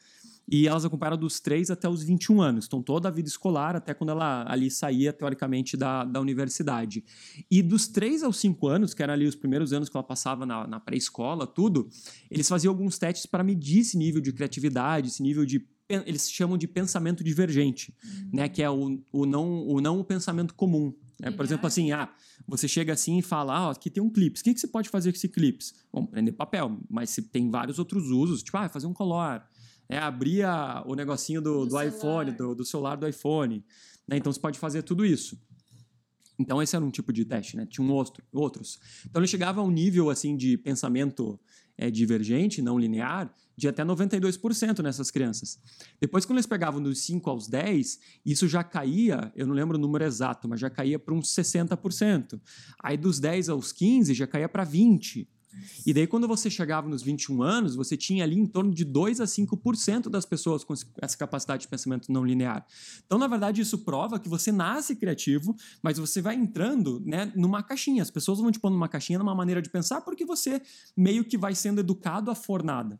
e 0.51 0.67
elas 0.67 0.83
acompanharam 0.83 1.17
dos 1.17 1.39
3 1.39 1.69
até 1.69 1.87
os 1.87 2.01
21 2.01 2.41
anos. 2.41 2.65
Então, 2.65 2.81
toda 2.81 3.07
a 3.07 3.11
vida 3.11 3.29
escolar, 3.29 3.75
até 3.75 3.93
quando 3.93 4.09
ela 4.09 4.51
ali 4.51 4.71
saía, 4.71 5.13
teoricamente, 5.13 5.77
da, 5.77 6.03
da 6.03 6.19
universidade. 6.19 7.03
E 7.51 7.61
dos 7.61 7.87
3 7.87 8.23
aos 8.23 8.37
5 8.37 8.67
anos, 8.67 8.93
que 8.95 9.03
eram 9.03 9.13
ali 9.13 9.27
os 9.27 9.35
primeiros 9.35 9.71
anos 9.71 9.89
que 9.89 9.95
ela 9.95 10.03
passava 10.03 10.47
na, 10.47 10.65
na 10.65 10.79
pré-escola, 10.79 11.45
tudo, 11.45 11.87
eles 12.31 12.49
faziam 12.49 12.71
alguns 12.71 12.97
testes 12.97 13.27
para 13.27 13.43
medir 13.43 13.81
esse 13.81 13.95
nível 13.95 14.19
de 14.19 14.33
criatividade, 14.33 15.09
esse 15.09 15.21
nível 15.21 15.45
de 15.45 15.67
eles 15.89 16.29
chamam 16.31 16.55
de 16.55 16.67
pensamento 16.67 17.23
divergente, 17.23 17.95
uhum. 18.03 18.29
né? 18.33 18.47
Que 18.47 18.61
é 18.61 18.69
o, 18.69 19.01
o, 19.11 19.25
não, 19.25 19.67
o 19.67 19.81
não 19.81 19.99
o 19.99 20.03
pensamento 20.03 20.53
comum. 20.53 20.93
Né? 21.19 21.31
Por 21.31 21.43
exemplo, 21.43 21.65
assim, 21.65 21.91
ah, 21.91 22.09
você 22.47 22.67
chega 22.67 22.93
assim 22.93 23.17
e 23.17 23.21
fala, 23.23 23.53
ah, 23.53 23.71
aqui 23.71 23.89
tem 23.89 24.01
um 24.01 24.09
clips. 24.09 24.41
O 24.41 24.43
que, 24.43 24.53
que 24.53 24.59
você 24.59 24.67
pode 24.67 24.87
fazer 24.87 25.11
com 25.11 25.17
esse 25.17 25.27
clips? 25.27 25.73
Bom, 25.91 26.05
prender 26.05 26.33
papel, 26.35 26.79
mas 26.89 27.09
se 27.09 27.23
tem 27.23 27.49
vários 27.49 27.79
outros 27.79 28.11
usos, 28.11 28.43
tipo, 28.43 28.55
ah, 28.57 28.69
fazer 28.69 28.85
um 28.85 28.93
color, 28.93 29.41
é 29.89 29.97
abrir 29.97 30.43
a, 30.43 30.83
o 30.85 30.93
negocinho 30.93 31.41
do, 31.41 31.65
do, 31.65 31.71
do 31.71 31.81
iPhone, 31.81 32.31
do, 32.31 32.53
do, 32.53 32.63
celular 32.63 32.95
do 32.95 33.07
iPhone. 33.07 33.65
Né? 34.07 34.17
Então 34.17 34.31
você 34.31 34.39
pode 34.39 34.59
fazer 34.59 34.83
tudo 34.83 35.03
isso. 35.03 35.37
Então 36.37 36.61
esse 36.61 36.75
era 36.75 36.85
um 36.85 36.91
tipo 36.91 37.11
de 37.11 37.25
teste, 37.25 37.57
né? 37.57 37.65
Tinha 37.65 37.85
um 37.85 37.91
outro, 37.91 38.23
outros. 38.31 38.79
Então 39.05 39.19
ele 39.19 39.27
chegava 39.27 39.59
a 39.59 39.63
um 39.63 39.71
nível 39.71 40.09
assim 40.09 40.37
de 40.37 40.57
pensamento 40.57 41.37
é, 41.77 41.89
divergente, 41.89 42.61
não 42.61 42.77
linear, 42.77 43.33
de 43.57 43.67
até 43.67 43.83
92% 43.83 44.79
nessas 44.81 45.11
crianças. 45.11 45.59
Depois, 45.99 46.25
quando 46.25 46.37
eles 46.37 46.45
pegavam 46.45 46.81
dos 46.81 46.99
5 46.99 47.29
aos 47.29 47.47
10, 47.47 47.99
isso 48.25 48.47
já 48.47 48.63
caía, 48.63 49.33
eu 49.35 49.45
não 49.45 49.53
lembro 49.53 49.77
o 49.77 49.81
número 49.81 50.05
exato, 50.05 50.47
mas 50.47 50.61
já 50.61 50.69
caía 50.69 50.97
para 50.97 51.13
uns 51.13 51.27
60%. 51.33 52.39
Aí 52.81 52.95
dos 52.95 53.19
10 53.19 53.49
aos 53.49 53.73
15 53.73 54.13
já 54.13 54.27
caía 54.27 54.47
para 54.47 54.65
20%. 54.65 55.27
E 55.85 55.93
daí, 55.93 56.05
quando 56.07 56.27
você 56.27 56.49
chegava 56.49 56.87
nos 56.87 57.01
21 57.01 57.41
anos, 57.41 57.75
você 57.75 57.97
tinha 57.97 58.23
ali 58.23 58.37
em 58.37 58.45
torno 58.45 58.73
de 58.73 58.85
2 58.85 59.19
a 59.19 59.25
5% 59.25 60.09
das 60.09 60.25
pessoas 60.25 60.63
com 60.63 60.73
essa 61.01 61.17
capacidade 61.17 61.63
de 61.63 61.67
pensamento 61.67 62.11
não 62.11 62.25
linear. 62.25 62.65
Então, 63.05 63.17
na 63.17 63.27
verdade, 63.27 63.61
isso 63.61 63.79
prova 63.79 64.19
que 64.19 64.29
você 64.29 64.51
nasce 64.51 64.95
criativo, 64.95 65.55
mas 65.81 65.97
você 65.97 66.21
vai 66.21 66.35
entrando 66.35 67.01
né, 67.05 67.31
numa 67.35 67.63
caixinha. 67.63 68.01
As 68.01 68.11
pessoas 68.11 68.39
vão 68.39 68.51
te 68.51 68.59
pôr 68.59 68.69
numa 68.69 68.87
caixinha, 68.87 69.19
numa 69.19 69.35
maneira 69.35 69.61
de 69.61 69.69
pensar, 69.69 70.01
porque 70.01 70.25
você 70.25 70.61
meio 70.95 71.23
que 71.23 71.37
vai 71.37 71.55
sendo 71.55 71.79
educado 71.79 72.29
à 72.29 72.35
fornada. 72.35 72.99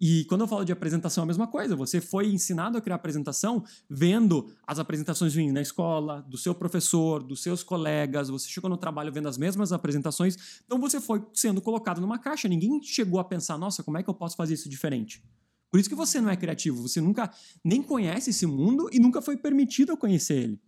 E 0.00 0.24
quando 0.24 0.42
eu 0.42 0.48
falo 0.48 0.64
de 0.64 0.72
apresentação, 0.72 1.22
é 1.22 1.24
a 1.24 1.26
mesma 1.26 1.46
coisa. 1.46 1.76
Você 1.76 2.00
foi 2.00 2.26
ensinado 2.32 2.78
a 2.78 2.80
criar 2.80 2.96
apresentação 2.96 3.64
vendo 3.88 4.50
as 4.66 4.78
apresentações 4.78 5.34
vindo 5.34 5.52
na 5.52 5.60
escola, 5.60 6.22
do 6.22 6.36
seu 6.36 6.54
professor, 6.54 7.22
dos 7.22 7.42
seus 7.42 7.62
colegas. 7.62 8.28
Você 8.28 8.48
chegou 8.48 8.68
no 8.68 8.76
trabalho 8.76 9.12
vendo 9.12 9.28
as 9.28 9.38
mesmas 9.38 9.72
apresentações. 9.72 10.36
Então 10.64 10.78
você 10.78 11.00
foi 11.00 11.24
sendo 11.32 11.60
colocado 11.60 12.00
numa 12.00 12.18
caixa. 12.18 12.48
Ninguém 12.48 12.82
chegou 12.82 13.20
a 13.20 13.24
pensar, 13.24 13.58
nossa, 13.58 13.82
como 13.82 13.98
é 13.98 14.02
que 14.02 14.10
eu 14.10 14.14
posso 14.14 14.36
fazer 14.36 14.54
isso 14.54 14.68
diferente? 14.68 15.22
Por 15.70 15.80
isso 15.80 15.88
que 15.88 15.94
você 15.94 16.20
não 16.20 16.28
é 16.28 16.36
criativo. 16.36 16.86
Você 16.86 17.00
nunca 17.00 17.30
nem 17.64 17.82
conhece 17.82 18.30
esse 18.30 18.46
mundo 18.46 18.90
e 18.92 19.00
nunca 19.00 19.22
foi 19.22 19.36
permitido 19.36 19.96
conhecer 19.96 20.34
ele. 20.34 20.60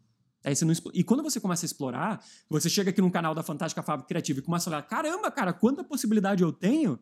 Aí 0.44 0.54
você 0.54 0.64
não, 0.64 0.74
e 0.92 1.02
quando 1.02 1.22
você 1.22 1.40
começa 1.40 1.64
a 1.64 1.66
explorar, 1.66 2.22
você 2.50 2.68
chega 2.68 2.90
aqui 2.90 3.00
no 3.00 3.10
canal 3.10 3.34
da 3.34 3.42
Fantástica 3.42 3.82
Fábrica 3.82 4.08
Criativa 4.08 4.40
e 4.40 4.42
começa 4.42 4.68
a 4.68 4.72
olhar: 4.72 4.82
caramba, 4.82 5.30
cara, 5.30 5.54
quanta 5.54 5.82
possibilidade 5.82 6.42
eu 6.42 6.52
tenho 6.52 6.98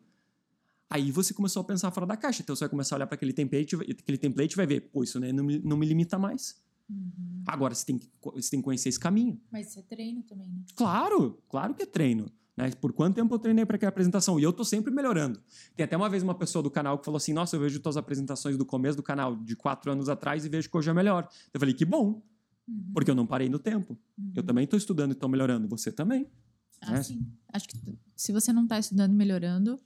Aí 0.93 1.11
você 1.11 1.33
começou 1.33 1.63
a 1.63 1.65
pensar 1.65 1.91
fora 1.91 2.07
da 2.07 2.19
caixa. 2.19 2.43
Então 2.43 2.55
você 2.55 2.65
vai 2.65 2.69
começar 2.69 2.95
a 2.95 2.99
olhar 2.99 3.07
para 3.07 3.15
aquele 3.15 3.33
template, 3.33 3.75
aquele 3.77 4.19
template 4.19 4.55
vai 4.55 4.67
ver, 4.67 4.83
pô, 4.93 5.03
isso 5.03 5.19
né, 5.19 5.33
não, 5.33 5.43
me, 5.43 5.59
não 5.61 5.75
me 5.75 5.87
limita 5.87 6.19
mais. 6.19 6.63
Uhum. 6.87 7.43
Agora 7.47 7.75
você 7.75 7.87
tem, 7.87 7.97
que, 7.97 8.11
você 8.21 8.51
tem 8.51 8.61
que 8.61 8.65
conhecer 8.65 8.91
esse 8.91 9.01
caminho. 9.01 9.41
Mas 9.51 9.71
isso 9.71 9.79
é 9.79 9.83
treino 9.83 10.23
também, 10.23 10.51
né? 10.51 10.63
Claro, 10.77 11.43
claro 11.49 11.75
que 11.75 11.85
é 11.85 11.87
treino. 11.87 12.27
Né? 12.55 12.71
Por 12.73 12.93
quanto 12.93 13.15
tempo 13.15 13.35
eu 13.35 13.39
treinei 13.39 13.65
para 13.65 13.77
aquela 13.77 13.89
apresentação? 13.89 14.39
E 14.39 14.43
eu 14.43 14.53
tô 14.53 14.67
sempre 14.67 14.93
melhorando. 14.93 15.41
Tem 15.75 15.85
até 15.85 15.97
uma 15.97 16.11
vez 16.11 16.23
uma 16.23 16.35
pessoa 16.35 16.63
do 16.63 16.71
canal 16.71 16.99
que 16.99 17.07
falou 17.07 17.17
assim: 17.17 17.33
Nossa, 17.33 17.57
eu 17.57 17.61
vejo 17.61 17.81
tuas 17.81 17.97
apresentações 17.97 18.59
do 18.59 18.67
começo 18.67 18.97
do 18.97 19.03
canal 19.03 19.35
de 19.35 19.57
quatro 19.57 19.91
anos 19.91 20.11
atrás 20.11 20.45
e 20.45 20.49
vejo 20.51 20.69
que 20.69 20.77
hoje 20.77 20.91
é 20.91 20.93
melhor. 20.93 21.27
Eu 21.55 21.59
falei: 21.59 21.75
Que 21.75 21.87
bom, 21.87 22.23
uhum. 22.69 22.91
porque 22.93 23.11
eu 23.11 23.15
não 23.15 23.27
parei 23.27 23.49
no 23.49 23.59
tempo. 23.59 23.99
Uhum. 24.19 24.33
Eu 24.37 24.43
também 24.43 24.65
estou 24.65 24.77
estudando 24.77 25.13
e 25.13 25.15
estou 25.15 25.31
melhorando. 25.31 25.67
Você 25.69 25.91
também. 25.91 26.29
Ah, 26.83 26.93
né? 26.93 27.03
sim. 27.03 27.27
Acho 27.51 27.69
que 27.69 27.79
se 28.15 28.33
você 28.33 28.53
não 28.53 28.65
está 28.65 28.79
estudando 28.79 29.13
e 29.13 29.17
melhorando, 29.17 29.81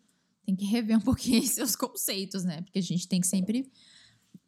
tem 0.46 0.54
que 0.54 0.64
rever 0.64 0.96
um 0.96 1.00
pouquinho 1.00 1.42
seus 1.46 1.74
conceitos, 1.74 2.44
né? 2.44 2.62
Porque 2.62 2.78
a 2.78 2.82
gente 2.82 3.08
tem 3.08 3.20
que 3.20 3.26
sempre 3.26 3.68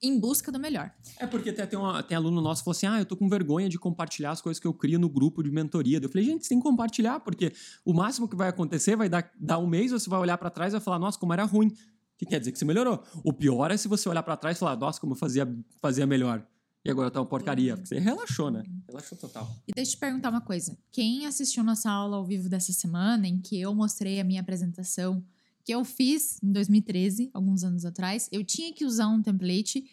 em 0.00 0.18
busca 0.18 0.52
do 0.52 0.60
melhor. 0.60 0.92
É 1.18 1.26
porque 1.26 1.50
até 1.50 1.66
tem, 1.66 1.76
uma, 1.76 2.00
tem 2.04 2.16
aluno 2.16 2.40
nosso 2.40 2.62
que 2.62 2.64
falou 2.66 2.76
assim: 2.76 2.86
ah, 2.86 3.00
eu 3.00 3.04
tô 3.04 3.16
com 3.16 3.28
vergonha 3.28 3.68
de 3.68 3.78
compartilhar 3.78 4.30
as 4.30 4.40
coisas 4.40 4.60
que 4.60 4.66
eu 4.66 4.72
crio 4.72 4.98
no 4.98 5.08
grupo 5.08 5.42
de 5.42 5.50
mentoria. 5.50 5.98
Eu 6.00 6.08
falei, 6.08 6.24
gente, 6.24 6.44
você 6.44 6.50
tem 6.50 6.58
que 6.58 6.64
compartilhar, 6.64 7.18
porque 7.20 7.52
o 7.84 7.92
máximo 7.92 8.28
que 8.28 8.36
vai 8.36 8.48
acontecer 8.48 8.96
vai 8.96 9.08
dar, 9.08 9.30
dar 9.38 9.58
um 9.58 9.66
mês, 9.66 9.90
você 9.90 10.08
vai 10.08 10.20
olhar 10.20 10.38
para 10.38 10.50
trás 10.50 10.72
e 10.72 10.76
vai 10.76 10.80
falar, 10.80 11.00
nossa, 11.00 11.18
como 11.18 11.32
era 11.32 11.44
ruim. 11.44 11.66
O 11.66 12.18
que 12.18 12.26
quer 12.26 12.38
dizer 12.38 12.52
que 12.52 12.58
você 12.58 12.64
melhorou. 12.64 13.02
O 13.24 13.32
pior 13.32 13.70
é 13.70 13.76
se 13.76 13.88
você 13.88 14.08
olhar 14.08 14.22
para 14.22 14.36
trás 14.36 14.56
e 14.56 14.60
falar, 14.60 14.76
nossa, 14.76 15.00
como 15.00 15.12
eu 15.12 15.16
fazia, 15.16 15.48
fazia 15.80 16.06
melhor. 16.06 16.46
E 16.84 16.90
agora 16.90 17.10
tá 17.10 17.20
uma 17.20 17.26
porcaria. 17.26 17.74
Porque 17.74 17.88
você 17.88 17.98
relaxou, 17.98 18.50
né? 18.50 18.62
Relaxou 18.88 19.18
total. 19.18 19.48
E 19.66 19.72
deixa 19.72 19.92
eu 19.92 19.94
te 19.94 20.00
perguntar 20.00 20.30
uma 20.30 20.40
coisa. 20.40 20.76
Quem 20.90 21.26
assistiu 21.26 21.62
nossa 21.62 21.90
aula 21.90 22.16
ao 22.16 22.24
vivo 22.24 22.48
dessa 22.48 22.72
semana, 22.72 23.26
em 23.26 23.40
que 23.40 23.60
eu 23.60 23.74
mostrei 23.74 24.20
a 24.20 24.24
minha 24.24 24.40
apresentação 24.40 25.24
que 25.68 25.74
eu 25.74 25.84
fiz 25.84 26.42
em 26.42 26.50
2013, 26.50 27.30
alguns 27.34 27.62
anos 27.62 27.84
atrás. 27.84 28.26
Eu 28.32 28.42
tinha 28.42 28.72
que 28.72 28.86
usar 28.86 29.06
um 29.06 29.20
template 29.20 29.84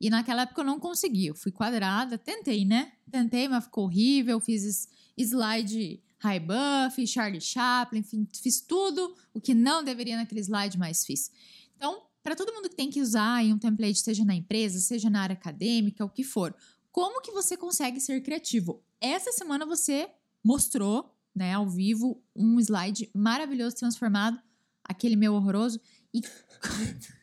e 0.00 0.10
naquela 0.10 0.42
época 0.42 0.62
eu 0.62 0.64
não 0.64 0.80
consegui. 0.80 1.26
Eu 1.26 1.34
fui 1.36 1.52
quadrada, 1.52 2.18
tentei, 2.18 2.64
né? 2.64 2.90
Tentei, 3.08 3.46
mas 3.46 3.62
ficou 3.62 3.84
horrível. 3.84 4.40
Fiz 4.40 4.88
slide 5.16 6.02
high 6.18 6.40
buff, 6.40 7.06
Charlie 7.06 7.40
Chaplin, 7.40 8.00
enfim, 8.00 8.26
fiz 8.34 8.60
tudo 8.62 9.14
o 9.32 9.40
que 9.40 9.54
não 9.54 9.84
deveria 9.84 10.16
naquele 10.16 10.40
slide, 10.40 10.76
mas 10.76 11.06
fiz. 11.06 11.30
Então, 11.76 12.02
para 12.20 12.34
todo 12.34 12.52
mundo 12.52 12.68
que 12.68 12.74
tem 12.74 12.90
que 12.90 13.00
usar 13.00 13.44
um 13.44 13.58
template, 13.58 14.00
seja 14.00 14.24
na 14.24 14.34
empresa, 14.34 14.80
seja 14.80 15.08
na 15.08 15.22
área 15.22 15.34
acadêmica, 15.34 16.04
o 16.04 16.10
que 16.10 16.24
for, 16.24 16.52
como 16.90 17.22
que 17.22 17.30
você 17.30 17.56
consegue 17.56 18.00
ser 18.00 18.20
criativo? 18.22 18.82
Essa 19.00 19.30
semana 19.30 19.64
você 19.64 20.08
mostrou, 20.42 21.14
né, 21.32 21.54
ao 21.54 21.68
vivo, 21.68 22.20
um 22.34 22.58
slide 22.58 23.08
maravilhoso 23.14 23.76
transformado 23.76 24.42
aquele 24.84 25.16
meu 25.16 25.34
horroroso. 25.34 25.80
E. 26.12 26.20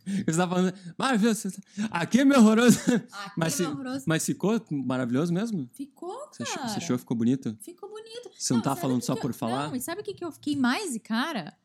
Você 0.06 0.32
estava 0.32 0.56
falando, 0.56 0.74
maravilhoso. 0.98 1.50
Aqui 1.91 2.19
é 2.22 2.26
meu 2.26 2.39
horroroso. 2.39 2.80
Aqui 2.80 3.34
mas, 3.38 3.60
é 3.60 3.63
meu 3.63 3.72
horroroso. 3.72 4.06
Mas 4.08 4.26
ficou 4.26 4.65
maravilhoso 4.72 5.32
mesmo? 5.32 5.69
Ficou, 5.74 6.17
cara. 6.17 6.30
Você 6.32 6.43
achou, 6.43 6.63
você 6.63 6.78
achou 6.78 6.98
ficou 6.98 7.15
bonito? 7.15 7.56
Ficou 7.62 7.89
bonito. 7.89 8.32
Você 8.36 8.54
não, 8.54 8.58
não 8.58 8.63
tá 8.63 8.76
falando 8.76 9.04
só 9.04 9.15
por 9.15 9.34
falar? 9.34 9.67
Não, 9.67 9.76
e 9.76 9.82
sabe 9.82 10.02
o 10.02 10.04
que, 10.04 10.13
que 10.13 10.26
eu 10.26 10.32
fiquei 10.32 10.56
mais, 10.56 10.98
cara? 11.04 11.56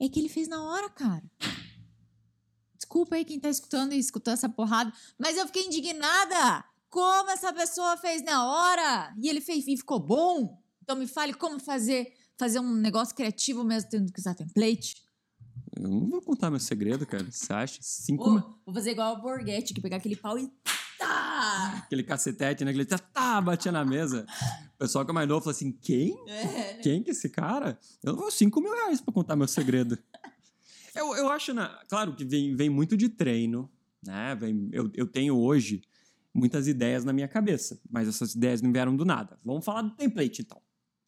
É 0.00 0.08
que 0.08 0.18
ele 0.18 0.28
fez 0.28 0.48
na 0.48 0.62
hora, 0.62 0.90
cara. 0.90 1.22
Desculpa 2.76 3.16
aí 3.16 3.24
quem 3.24 3.38
tá 3.38 3.48
escutando 3.48 3.92
e 3.92 3.98
escutou 3.98 4.32
essa 4.32 4.48
porrada, 4.48 4.92
mas 5.18 5.36
eu 5.36 5.46
fiquei 5.46 5.66
indignada. 5.66 6.64
Como 6.90 7.30
essa 7.30 7.52
pessoa 7.52 7.96
fez 7.98 8.24
na 8.24 8.46
hora? 8.46 9.14
E 9.22 9.28
ele 9.28 9.40
fez 9.40 9.66
e 9.68 9.76
ficou 9.76 10.00
bom? 10.00 10.58
Então 10.82 10.96
me 10.96 11.06
fale 11.06 11.34
como 11.34 11.60
fazer 11.60 12.14
fazer 12.38 12.60
um 12.60 12.74
negócio 12.74 13.14
criativo 13.14 13.64
mesmo 13.64 13.90
tendo 13.90 14.12
que 14.12 14.20
usar 14.20 14.34
template? 14.34 15.07
Eu 15.76 15.88
não 15.88 16.08
vou 16.08 16.22
contar 16.22 16.50
meu 16.50 16.60
segredo, 16.60 17.06
cara. 17.06 17.26
Você 17.30 17.52
acha? 17.52 17.78
Cinco. 17.80 18.28
Oh, 18.28 18.54
vou 18.64 18.74
fazer 18.74 18.92
igual 18.92 19.16
o 19.16 19.20
Borghetti, 19.20 19.74
que 19.74 19.80
pegar 19.80 19.96
aquele 19.96 20.16
pau 20.16 20.38
e. 20.38 20.50
Tá! 20.98 21.82
Aquele 21.84 22.02
cacetete, 22.02 22.64
né? 22.64 22.70
Aquele 22.70 22.84
tá, 22.84 22.98
tá, 22.98 23.40
batia 23.40 23.70
na 23.70 23.84
mesa. 23.84 24.26
O 24.74 24.78
pessoal 24.78 25.04
que 25.04 25.10
é 25.10 25.14
mais 25.14 25.28
novo 25.28 25.40
falou 25.42 25.54
assim: 25.54 25.70
quem? 25.70 26.16
É? 26.28 26.74
Quem 26.82 27.02
que 27.02 27.10
é 27.10 27.12
esse 27.12 27.28
cara? 27.28 27.78
Eu 28.02 28.16
vou 28.16 28.30
cinco 28.30 28.60
mil 28.60 28.72
reais 28.72 29.00
pra 29.00 29.12
contar 29.12 29.36
meu 29.36 29.46
segredo. 29.46 29.98
eu, 30.96 31.14
eu 31.16 31.30
acho, 31.30 31.54
na... 31.54 31.68
claro 31.88 32.14
que 32.14 32.24
vem, 32.24 32.56
vem 32.56 32.68
muito 32.68 32.96
de 32.96 33.08
treino, 33.08 33.70
né? 34.04 34.34
Vem, 34.34 34.68
eu, 34.72 34.90
eu 34.94 35.06
tenho 35.06 35.36
hoje 35.36 35.82
muitas 36.34 36.66
ideias 36.66 37.04
na 37.04 37.12
minha 37.12 37.28
cabeça, 37.28 37.80
mas 37.90 38.08
essas 38.08 38.34
ideias 38.34 38.62
não 38.62 38.72
vieram 38.72 38.96
do 38.96 39.04
nada. 39.04 39.38
Vamos 39.44 39.64
falar 39.64 39.82
do 39.82 39.90
template, 39.90 40.42
então. 40.42 40.60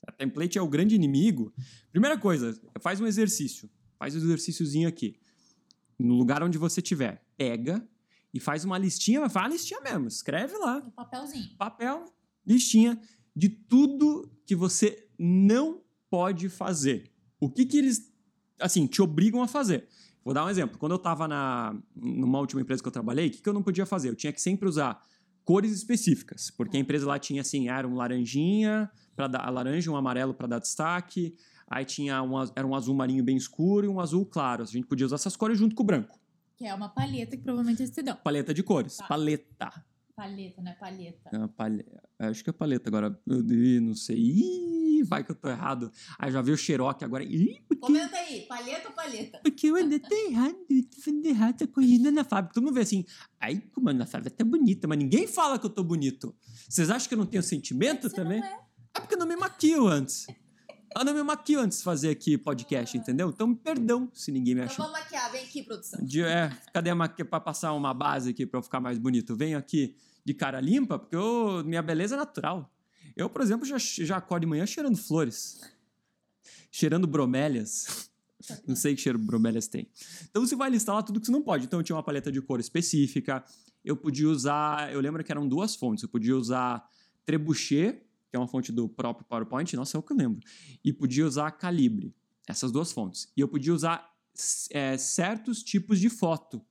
A 0.06 0.12
template 0.12 0.58
é 0.58 0.62
o 0.62 0.68
grande 0.68 0.94
inimigo. 0.94 1.52
Primeira 1.90 2.16
coisa, 2.16 2.58
faz 2.80 3.00
um 3.00 3.06
exercício. 3.06 3.68
Faz 4.00 4.14
um 4.14 4.18
exercíciozinho 4.18 4.88
aqui. 4.88 5.14
No 5.98 6.14
lugar 6.14 6.42
onde 6.42 6.56
você 6.56 6.80
estiver, 6.80 7.22
pega 7.36 7.86
e 8.32 8.40
faz 8.40 8.64
uma 8.64 8.78
listinha, 8.78 9.28
faz 9.28 9.44
uma 9.44 9.52
listinha 9.52 9.78
mesmo, 9.82 10.08
escreve 10.08 10.56
lá. 10.56 10.78
Um 10.78 10.90
papelzinho. 10.90 11.54
Papel, 11.58 12.06
listinha 12.46 12.98
de 13.36 13.50
tudo 13.50 14.32
que 14.46 14.56
você 14.56 15.06
não 15.18 15.82
pode 16.08 16.48
fazer. 16.48 17.12
O 17.38 17.50
que 17.50 17.66
que 17.66 17.76
eles, 17.76 18.10
assim, 18.58 18.86
te 18.86 19.02
obrigam 19.02 19.42
a 19.42 19.46
fazer. 19.46 19.86
Vou 20.24 20.32
dar 20.32 20.46
um 20.46 20.48
exemplo. 20.48 20.78
Quando 20.78 20.92
eu 20.92 20.96
estava 20.96 21.28
na 21.28 21.78
numa 21.94 22.38
última 22.38 22.62
empresa 22.62 22.82
que 22.82 22.88
eu 22.88 22.92
trabalhei, 22.92 23.28
o 23.28 23.30
que, 23.30 23.42
que 23.42 23.48
eu 23.48 23.52
não 23.52 23.62
podia 23.62 23.84
fazer? 23.84 24.08
Eu 24.08 24.16
tinha 24.16 24.32
que 24.32 24.40
sempre 24.40 24.66
usar 24.66 24.98
cores 25.44 25.72
específicas, 25.72 26.50
porque 26.50 26.78
a 26.78 26.80
empresa 26.80 27.06
lá 27.06 27.18
tinha 27.18 27.42
assim, 27.42 27.68
era 27.68 27.86
um 27.86 27.96
laranjinha 27.96 28.90
para 29.14 29.26
dar 29.26 29.50
laranja, 29.50 29.90
um 29.90 29.96
amarelo 29.96 30.32
para 30.32 30.46
dar 30.46 30.58
destaque, 30.58 31.34
aí 31.70 31.84
tinha 31.84 32.22
um, 32.22 32.38
era 32.54 32.66
um 32.66 32.74
azul 32.74 32.94
marinho 32.94 33.22
bem 33.24 33.36
escuro 33.36 33.86
e 33.86 33.88
um 33.88 34.00
azul 34.00 34.26
claro. 34.26 34.62
A 34.64 34.66
gente 34.66 34.86
podia 34.86 35.06
usar 35.06 35.14
essas 35.14 35.36
cores 35.36 35.56
junto 35.56 35.74
com 35.74 35.82
o 35.82 35.86
branco. 35.86 36.18
Que 36.56 36.66
é 36.66 36.74
uma 36.74 36.88
paleta 36.90 37.36
que 37.36 37.42
provavelmente 37.42 37.80
eles 37.82 37.94
te 37.94 38.02
dão. 38.02 38.16
Paleta 38.16 38.52
de 38.52 38.62
cores, 38.62 38.96
tá. 38.96 39.06
paleta. 39.06 39.72
Paleta, 40.14 40.60
né? 40.60 40.76
Paleta. 40.78 41.30
É 41.32 41.38
uma 41.38 41.48
palhe... 41.48 41.86
Acho 42.18 42.44
que 42.44 42.50
é 42.50 42.52
paleta 42.52 42.90
agora. 42.90 43.18
Ih, 43.26 43.80
não 43.80 43.94
sei. 43.94 44.18
Ih, 44.18 45.02
vai 45.04 45.24
que 45.24 45.30
eu 45.30 45.34
tô 45.34 45.48
errado. 45.48 45.90
Aí 46.18 46.30
já 46.30 46.42
veio 46.42 46.54
o 46.54 46.58
Xerox 46.58 47.02
agora. 47.02 47.24
Ih, 47.24 47.62
porque, 47.66 47.86
Comenta 47.86 48.14
aí, 48.18 48.42
paleta 48.42 48.88
ou 48.88 48.94
paleta? 48.94 49.40
porque 49.42 49.68
eu 49.68 49.76
ainda 49.76 49.98
tô 49.98 50.14
errado. 50.14 50.54
Eu 50.68 50.82
tô 50.82 51.00
fazendo 51.02 51.24
errado, 51.24 51.56
tô 51.56 51.68
corrigindo 51.68 52.10
na 52.10 52.22
fábrica. 52.22 52.52
Todo 52.52 52.64
mundo 52.64 52.74
vê 52.74 52.82
assim. 52.82 53.06
Ai, 53.40 53.62
como 53.72 53.88
a 53.88 53.92
Ana 53.92 54.04
Flávia 54.04 54.30
tá 54.30 54.44
bonita, 54.44 54.86
mas 54.86 54.98
ninguém 54.98 55.26
fala 55.26 55.58
que 55.58 55.64
eu 55.64 55.70
tô 55.70 55.82
bonito. 55.82 56.34
Vocês 56.68 56.90
acham 56.90 57.08
que 57.08 57.14
eu 57.14 57.18
não 57.18 57.24
tenho 57.24 57.42
sentimento 57.42 58.10
Você 58.10 58.14
também? 58.16 58.40
não 58.40 58.46
é. 58.46 58.60
É 58.94 59.00
porque 59.00 59.14
eu 59.14 59.18
não 59.18 59.26
me 59.26 59.36
maquio 59.36 59.86
antes. 59.86 60.26
Eu 60.96 61.04
não 61.04 61.14
me 61.14 61.22
maquio 61.22 61.60
antes 61.60 61.78
de 61.78 61.84
fazer 61.84 62.10
aqui 62.10 62.36
podcast, 62.36 62.96
entendeu? 62.98 63.30
Então, 63.30 63.54
perdão 63.54 64.10
se 64.12 64.32
ninguém 64.32 64.54
me 64.54 64.62
Então 64.62 64.72
achou. 64.72 64.84
vamos 64.86 65.00
maquiar, 65.00 65.30
vem 65.30 65.44
aqui, 65.44 65.62
produção. 65.62 66.04
De, 66.04 66.22
é, 66.22 66.50
cadê 66.72 66.90
a 66.90 66.94
maquia 66.94 67.24
pra 67.24 67.38
passar 67.40 67.72
uma 67.74 67.94
base 67.94 68.30
aqui 68.30 68.44
pra 68.44 68.58
eu 68.58 68.62
ficar 68.62 68.80
mais 68.80 68.98
bonito? 68.98 69.36
Venho 69.36 69.56
aqui 69.56 69.94
de 70.24 70.34
cara 70.34 70.60
limpa, 70.60 70.98
porque 70.98 71.14
eu, 71.14 71.62
minha 71.64 71.80
beleza 71.80 72.16
é 72.16 72.18
natural. 72.18 72.72
Eu, 73.16 73.30
por 73.30 73.40
exemplo, 73.40 73.64
já, 73.64 73.76
já 73.78 74.16
acordo 74.16 74.42
de 74.42 74.46
manhã 74.48 74.66
cheirando 74.66 74.96
flores. 74.96 75.60
Cheirando 76.70 77.06
bromélias. 77.06 78.10
Não 78.66 78.74
sei 78.74 78.94
que 78.94 79.00
cheiro 79.02 79.18
bromélias 79.18 79.68
tem. 79.68 79.88
Então 80.28 80.44
você 80.44 80.56
vai 80.56 80.70
listar 80.70 80.94
lá 80.94 81.02
tudo 81.02 81.20
que 81.20 81.26
você 81.26 81.32
não 81.32 81.42
pode. 81.42 81.66
Então 81.66 81.78
eu 81.78 81.84
tinha 81.84 81.94
uma 81.94 82.02
paleta 82.02 82.32
de 82.32 82.40
cor 82.40 82.58
específica. 82.58 83.44
Eu 83.84 83.96
podia 83.96 84.28
usar. 84.28 84.92
Eu 84.92 85.00
lembro 85.00 85.22
que 85.22 85.30
eram 85.30 85.46
duas 85.46 85.76
fontes. 85.76 86.02
Eu 86.02 86.08
podia 86.08 86.36
usar 86.36 86.84
Trebuchet, 87.24 88.02
que 88.30 88.36
é 88.36 88.38
uma 88.38 88.48
fonte 88.48 88.70
do 88.70 88.88
próprio 88.88 89.26
PowerPoint. 89.26 89.74
Nossa, 89.74 89.96
é 89.96 90.00
o 90.00 90.02
que 90.02 90.12
eu 90.12 90.16
lembro. 90.16 90.40
E 90.84 90.92
podia 90.92 91.26
usar 91.26 91.50
Calibre. 91.52 92.14
Essas 92.48 92.70
duas 92.70 92.92
fontes. 92.92 93.30
E 93.36 93.40
eu 93.40 93.48
podia 93.48 93.74
usar 93.74 94.08
é, 94.70 94.96
certos 94.96 95.62
tipos 95.62 95.98
de 95.98 96.08
foto. 96.08 96.64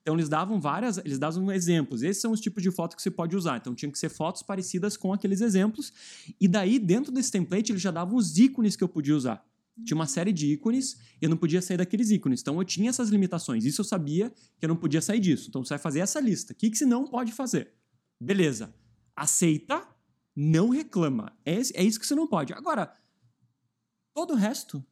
Então 0.00 0.14
eles 0.14 0.28
davam 0.28 0.60
várias, 0.60 0.98
eles 0.98 1.18
davam 1.18 1.50
exemplos. 1.50 2.02
Esses 2.02 2.22
são 2.22 2.30
os 2.30 2.40
tipos 2.40 2.62
de 2.62 2.70
foto 2.70 2.94
que 2.94 3.02
você 3.02 3.10
pode 3.10 3.34
usar. 3.34 3.56
Então 3.56 3.74
tinha 3.74 3.90
que 3.90 3.98
ser 3.98 4.08
fotos 4.08 4.42
parecidas 4.42 4.96
com 4.96 5.12
aqueles 5.12 5.40
exemplos. 5.40 5.92
E 6.40 6.46
daí 6.46 6.78
dentro 6.78 7.10
desse 7.10 7.32
template 7.32 7.72
eles 7.72 7.82
já 7.82 7.90
davam 7.90 8.16
os 8.16 8.38
ícones 8.38 8.76
que 8.76 8.84
eu 8.84 8.88
podia 8.88 9.16
usar. 9.16 9.44
Tinha 9.84 9.96
uma 9.96 10.06
série 10.06 10.32
de 10.32 10.52
ícones 10.52 10.96
eu 11.20 11.28
não 11.28 11.36
podia 11.36 11.60
sair 11.60 11.76
daqueles 11.76 12.10
ícones. 12.10 12.40
Então 12.40 12.56
eu 12.58 12.64
tinha 12.64 12.88
essas 12.88 13.08
limitações. 13.08 13.64
Isso 13.64 13.80
eu 13.80 13.84
sabia 13.84 14.30
que 14.58 14.64
eu 14.64 14.68
não 14.68 14.76
podia 14.76 15.00
sair 15.00 15.18
disso. 15.18 15.48
Então 15.48 15.64
você 15.64 15.70
vai 15.70 15.78
fazer 15.78 16.00
essa 16.00 16.20
lista. 16.20 16.52
O 16.52 16.56
que, 16.56 16.70
que 16.70 16.76
você 16.78 16.86
não 16.86 17.06
pode 17.06 17.32
fazer? 17.32 17.72
Beleza. 18.20 18.72
Aceita, 19.14 19.82
não 20.36 20.68
reclama. 20.68 21.32
É, 21.44 21.54
é 21.74 21.82
isso 21.82 21.98
que 21.98 22.06
você 22.06 22.14
não 22.14 22.26
pode. 22.28 22.52
Agora, 22.52 22.92
todo 24.14 24.32
o 24.34 24.36
resto, 24.36 24.84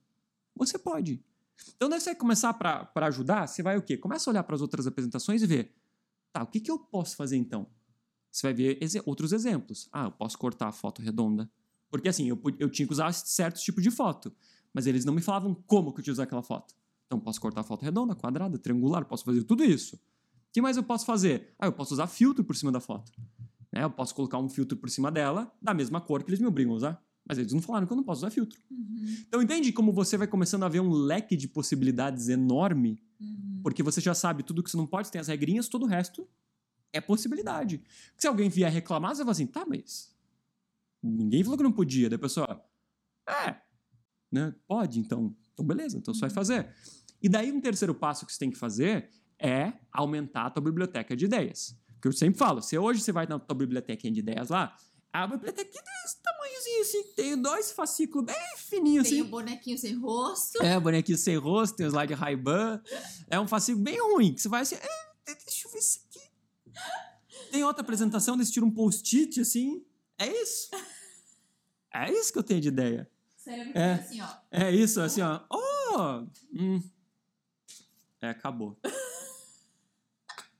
você 0.57 0.79
pode. 0.79 1.23
Então, 1.77 1.89
daí 1.89 2.01
você 2.01 2.15
começar 2.15 2.53
para 2.55 2.91
ajudar, 3.07 3.47
você 3.47 3.63
vai 3.63 3.77
o 3.77 3.83
quê? 3.83 3.97
Começa 3.97 4.29
a 4.29 4.33
olhar 4.33 4.43
para 4.43 4.55
as 4.57 4.61
outras 4.63 4.87
apresentações 4.87 5.43
e 5.43 5.47
ver, 5.47 5.75
tá, 6.33 6.43
o 6.43 6.47
que, 6.47 6.61
que 6.61 6.71
eu 6.71 6.79
posso 6.79 7.15
fazer 7.17 7.37
então? 7.37 7.67
Você 8.31 8.47
vai 8.47 8.55
ver 8.55 8.79
exe- 8.83 9.03
outros 9.07 9.33
exemplos. 9.33 9.89
Ah, 9.93 10.05
eu 10.05 10.11
posso 10.11 10.37
cortar 10.37 10.69
a 10.69 10.73
foto 10.73 11.01
redonda. 11.01 11.49
Porque 11.91 12.09
assim, 12.09 12.29
eu, 12.29 12.41
eu 12.59 12.69
tinha 12.69 12.87
que 12.87 12.93
usar 12.93 13.13
certos 13.13 13.63
tipos 13.63 13.83
de 13.83 13.91
foto, 13.91 14.35
mas 14.73 14.87
eles 14.89 15.05
não 15.05 15.15
me 15.15 15.21
falavam 15.21 15.55
como 15.55 15.93
que 15.93 16.01
eu 16.01 16.05
tinha 16.05 16.13
que 16.13 16.17
usar 16.17 16.23
aquela 16.25 16.43
foto. 16.43 16.75
Então, 17.07 17.21
posso 17.21 17.41
cortar 17.41 17.61
a 17.61 17.65
foto 17.65 17.83
redonda, 17.85 18.17
quadrada, 18.17 18.59
triangular, 18.59 19.05
posso 19.05 19.25
fazer 19.25 19.45
tudo 19.45 19.63
isso. 19.63 19.95
O 19.95 20.01
que 20.53 20.61
mais 20.61 20.77
eu 20.77 20.83
posso 20.83 21.07
fazer? 21.07 21.55
Ah, 21.59 21.67
eu 21.67 21.73
posso 21.73 21.95
usar 21.95 22.09
filtro 22.09 22.43
por 22.43 22.57
cima 22.57 22.73
da 22.73 22.81
foto. 22.81 23.13
Né? 23.75 23.83
Eu 23.83 23.91
posso 23.91 24.15
colocar 24.15 24.39
um 24.39 24.49
filtro 24.49 24.77
por 24.77 24.89
cima 24.89 25.11
dela, 25.11 25.53
da 25.61 25.75
mesma 25.75 26.01
cor 26.01 26.23
que 26.23 26.31
eles 26.31 26.39
me 26.39 26.47
obrigam 26.47 26.73
a 26.73 26.77
usar. 26.77 27.05
Mas 27.27 27.39
eles 27.39 27.53
não 27.53 27.61
falaram 27.61 27.87
que 27.87 27.93
eu 27.93 27.97
não 27.97 28.05
posso 28.05 28.21
usar 28.21 28.31
filtro. 28.31 28.61
Uhum, 28.71 29.25
Então, 29.27 29.43
entende 29.43 29.73
como 29.73 29.93
você 29.93 30.17
vai 30.17 30.27
começando 30.27 30.63
a 30.63 30.69
ver 30.69 30.81
um 30.81 30.91
leque 30.91 31.37
de 31.37 31.49
possibilidades 31.49 32.29
enorme 32.29 33.03
uhum. 33.19 33.61
porque 33.63 33.83
você 33.83 34.01
já 34.01 34.15
sabe 34.15 34.43
tudo 34.43 34.63
que 34.63 34.71
você 34.71 34.77
não 34.77 34.87
pode, 34.87 35.11
tem 35.11 35.21
as 35.21 35.29
regrinhas, 35.29 35.67
todo 35.67 35.85
o 35.85 35.87
resto 35.87 36.29
é 36.93 37.01
possibilidade. 37.01 37.83
Se 38.17 38.29
alguém 38.29 38.49
vier 38.49 38.71
reclamar, 38.71 39.11
você 39.11 39.25
vai 39.25 39.25
falar 39.25 39.33
assim, 39.33 39.47
tá, 39.47 39.65
mas 39.67 40.15
ninguém 41.03 41.43
falou 41.43 41.57
que 41.57 41.65
não 41.65 41.73
podia. 41.73 42.09
Daí 42.09 42.17
a 42.17 42.21
pessoa, 42.21 42.65
é, 43.29 43.57
né, 44.31 44.55
pode, 44.69 45.01
então, 45.01 45.35
então 45.53 45.67
beleza, 45.67 45.99
então 45.99 46.15
você 46.15 46.21
vai 46.21 46.31
fazer. 46.31 46.73
E 47.21 47.29
daí 47.29 47.51
um 47.51 47.61
terceiro 47.61 47.95
passo 47.95 48.25
que 48.25 48.33
você 48.33 48.39
tem 48.39 48.51
que 48.51 48.57
fazer 48.57 49.11
é 49.39 49.73
aumentar 49.91 50.47
a 50.47 50.51
tua 50.51 50.63
biblioteca 50.63 51.17
de 51.17 51.25
ideias. 51.25 51.77
Porque 52.05 52.15
eu 52.15 52.19
sempre 52.19 52.39
falo, 52.39 52.61
se 52.61 52.77
hoje 52.77 53.01
você 53.01 53.13
vai 53.13 53.27
na 53.27 53.39
tua 53.39 53.57
biblioteca 53.57 54.11
de 54.11 54.21
ideias 54.21 54.51
lá, 54.51 54.77
a 55.11 55.27
biblioteca 55.27 55.71
desse 55.73 56.23
tamanhozinho 56.23 56.83
assim, 56.83 57.03
tem 57.15 57.41
dois 57.41 57.73
fascículos 57.73 58.27
bem 58.27 58.37
fininhos 58.59 59.09
Tem 59.09 59.21
assim. 59.21 59.27
o 59.27 59.31
bonequinho 59.31 59.79
sem 59.79 59.95
rosto. 59.95 60.63
É, 60.63 60.79
bonequinho 60.79 61.17
sem 61.17 61.39
rosto, 61.39 61.77
tem 61.77 61.87
o 61.87 61.89
slide 61.89 62.13
Ray-Ban. 62.13 62.83
É 63.31 63.41
um 63.41 63.49
fascículo 63.49 63.83
bem 63.83 63.99
ruim, 63.99 64.35
que 64.35 64.43
você 64.43 64.51
vai 64.51 64.61
assim, 64.61 64.75
"É, 64.75 65.35
deixa 65.47 65.67
eu 65.67 65.73
ver 65.73 65.79
isso 65.79 66.01
aqui. 66.11 66.21
Tem 67.51 67.65
outra 67.65 67.81
apresentação, 67.83 68.37
desse 68.37 68.53
tira 68.53 68.67
um 68.67 68.71
post-it, 68.71 69.41
assim. 69.41 69.83
É 70.19 70.27
isso. 70.27 70.69
É 71.91 72.13
isso 72.13 72.31
que 72.35 72.39
eu 72.39 72.43
tenho 72.43 72.61
de 72.61 72.69
ideia. 72.69 73.11
Sério, 73.39 73.73
É. 73.75 73.93
assim, 73.95 74.21
ó. 74.21 74.29
É 74.51 74.71
isso, 74.71 75.01
assim, 75.01 75.23
ó. 75.23 75.41
Oh! 75.51 76.27
Hum. 76.53 76.83
É, 78.21 78.29
acabou. 78.29 78.79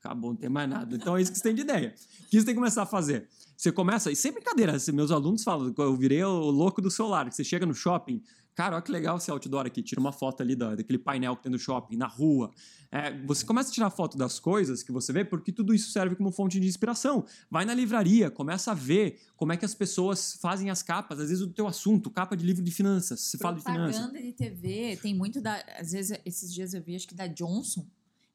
Acabou, 0.05 0.31
não 0.31 0.37
tem 0.37 0.49
mais 0.49 0.69
nada. 0.69 0.95
Então 0.95 1.17
é 1.17 1.21
isso 1.21 1.31
que 1.31 1.37
você 1.37 1.43
tem 1.43 1.55
de 1.55 1.61
ideia. 1.61 1.95
O 2.21 2.29
que 2.29 2.39
você 2.39 2.45
tem 2.45 2.53
que 2.53 2.59
começar 2.59 2.83
a 2.83 2.85
fazer? 2.85 3.27
Você 3.57 3.71
começa, 3.71 4.11
e 4.11 4.15
sem 4.15 4.31
brincadeira, 4.31 4.75
assim, 4.75 4.91
meus 4.91 5.11
alunos 5.11 5.43
falam, 5.43 5.73
eu 5.77 5.95
virei 5.95 6.23
o 6.23 6.51
louco 6.51 6.81
do 6.81 6.91
celular, 6.91 7.27
que 7.29 7.35
você 7.35 7.43
chega 7.43 7.65
no 7.65 7.73
shopping, 7.73 8.21
cara, 8.53 8.75
olha 8.75 8.81
que 8.83 8.91
legal 8.91 9.17
esse 9.17 9.31
outdoor 9.31 9.65
aqui, 9.65 9.81
tira 9.81 9.99
uma 9.99 10.11
foto 10.11 10.41
ali 10.41 10.55
da, 10.55 10.75
daquele 10.75 10.99
painel 10.99 11.35
que 11.35 11.43
tem 11.43 11.51
no 11.51 11.57
shopping, 11.57 11.95
na 11.95 12.07
rua. 12.07 12.51
É, 12.91 13.17
você 13.25 13.45
começa 13.45 13.69
a 13.69 13.73
tirar 13.73 13.89
foto 13.89 14.17
das 14.17 14.39
coisas 14.39 14.83
que 14.83 14.91
você 14.91 15.11
vê, 15.11 15.25
porque 15.25 15.51
tudo 15.51 15.73
isso 15.73 15.89
serve 15.91 16.15
como 16.15 16.31
fonte 16.31 16.59
de 16.59 16.67
inspiração. 16.67 17.25
Vai 17.49 17.65
na 17.65 17.73
livraria, 17.73 18.29
começa 18.29 18.71
a 18.71 18.73
ver 18.73 19.19
como 19.35 19.51
é 19.51 19.57
que 19.57 19.65
as 19.65 19.73
pessoas 19.73 20.37
fazem 20.41 20.69
as 20.69 20.83
capas, 20.83 21.19
às 21.19 21.29
vezes 21.29 21.45
do 21.45 21.51
teu 21.51 21.67
assunto, 21.67 22.09
capa 22.09 22.35
de 22.37 22.45
livro 22.45 22.63
de 22.63 22.71
finanças, 22.71 23.21
você 23.21 23.37
fala 23.37 23.55
de 23.55 23.63
finanças. 23.63 24.01
Propaganda 24.01 24.21
de 24.21 24.33
TV, 24.33 24.99
tem 25.01 25.13
muito 25.13 25.41
da. 25.41 25.63
Às 25.79 25.91
vezes, 25.91 26.17
esses 26.25 26.53
dias 26.53 26.73
eu 26.73 26.81
vi, 26.81 26.95
acho 26.95 27.07
que 27.07 27.15
da 27.15 27.27
Johnson. 27.27 27.85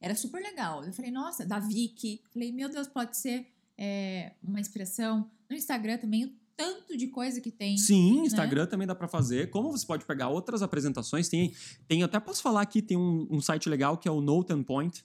Era 0.01 0.15
super 0.15 0.43
legal. 0.43 0.85
Eu 0.85 0.93
falei, 0.93 1.11
nossa, 1.11 1.45
da 1.45 1.59
Vicky. 1.59 2.23
Falei, 2.33 2.51
meu 2.51 2.69
Deus, 2.71 2.89
pode 2.89 3.17
ser 3.17 3.47
é, 3.77 4.33
uma 4.43 4.59
inspiração. 4.59 5.31
No 5.49 5.57
Instagram 5.57 5.99
também, 5.99 6.25
o 6.25 6.33
tanto 6.57 6.97
de 6.97 7.09
coisa 7.09 7.41
que 7.41 7.51
tem. 7.51 7.77
Sim, 7.77 8.25
Instagram 8.25 8.67
também 8.67 8.87
dá 8.87 8.95
pra 8.95 9.09
fazer. 9.09 9.51
Como 9.51 9.71
você 9.71 9.87
pode 9.87 10.05
pegar 10.05 10.29
outras 10.29 10.63
apresentações, 10.63 11.29
tem, 11.29 11.55
tem 11.89 12.03
até 12.03 12.21
posso 12.21 12.43
falar 12.43 12.63
aqui, 12.63 12.83
tem 12.83 12.97
um, 12.97 13.27
um 13.31 13.41
site 13.41 13.69
legal 13.69 13.97
que 13.97 14.07
é 14.07 14.11
o 14.11 14.21
Note 14.21 14.53
and 14.53 14.63
Point, 14.63 15.05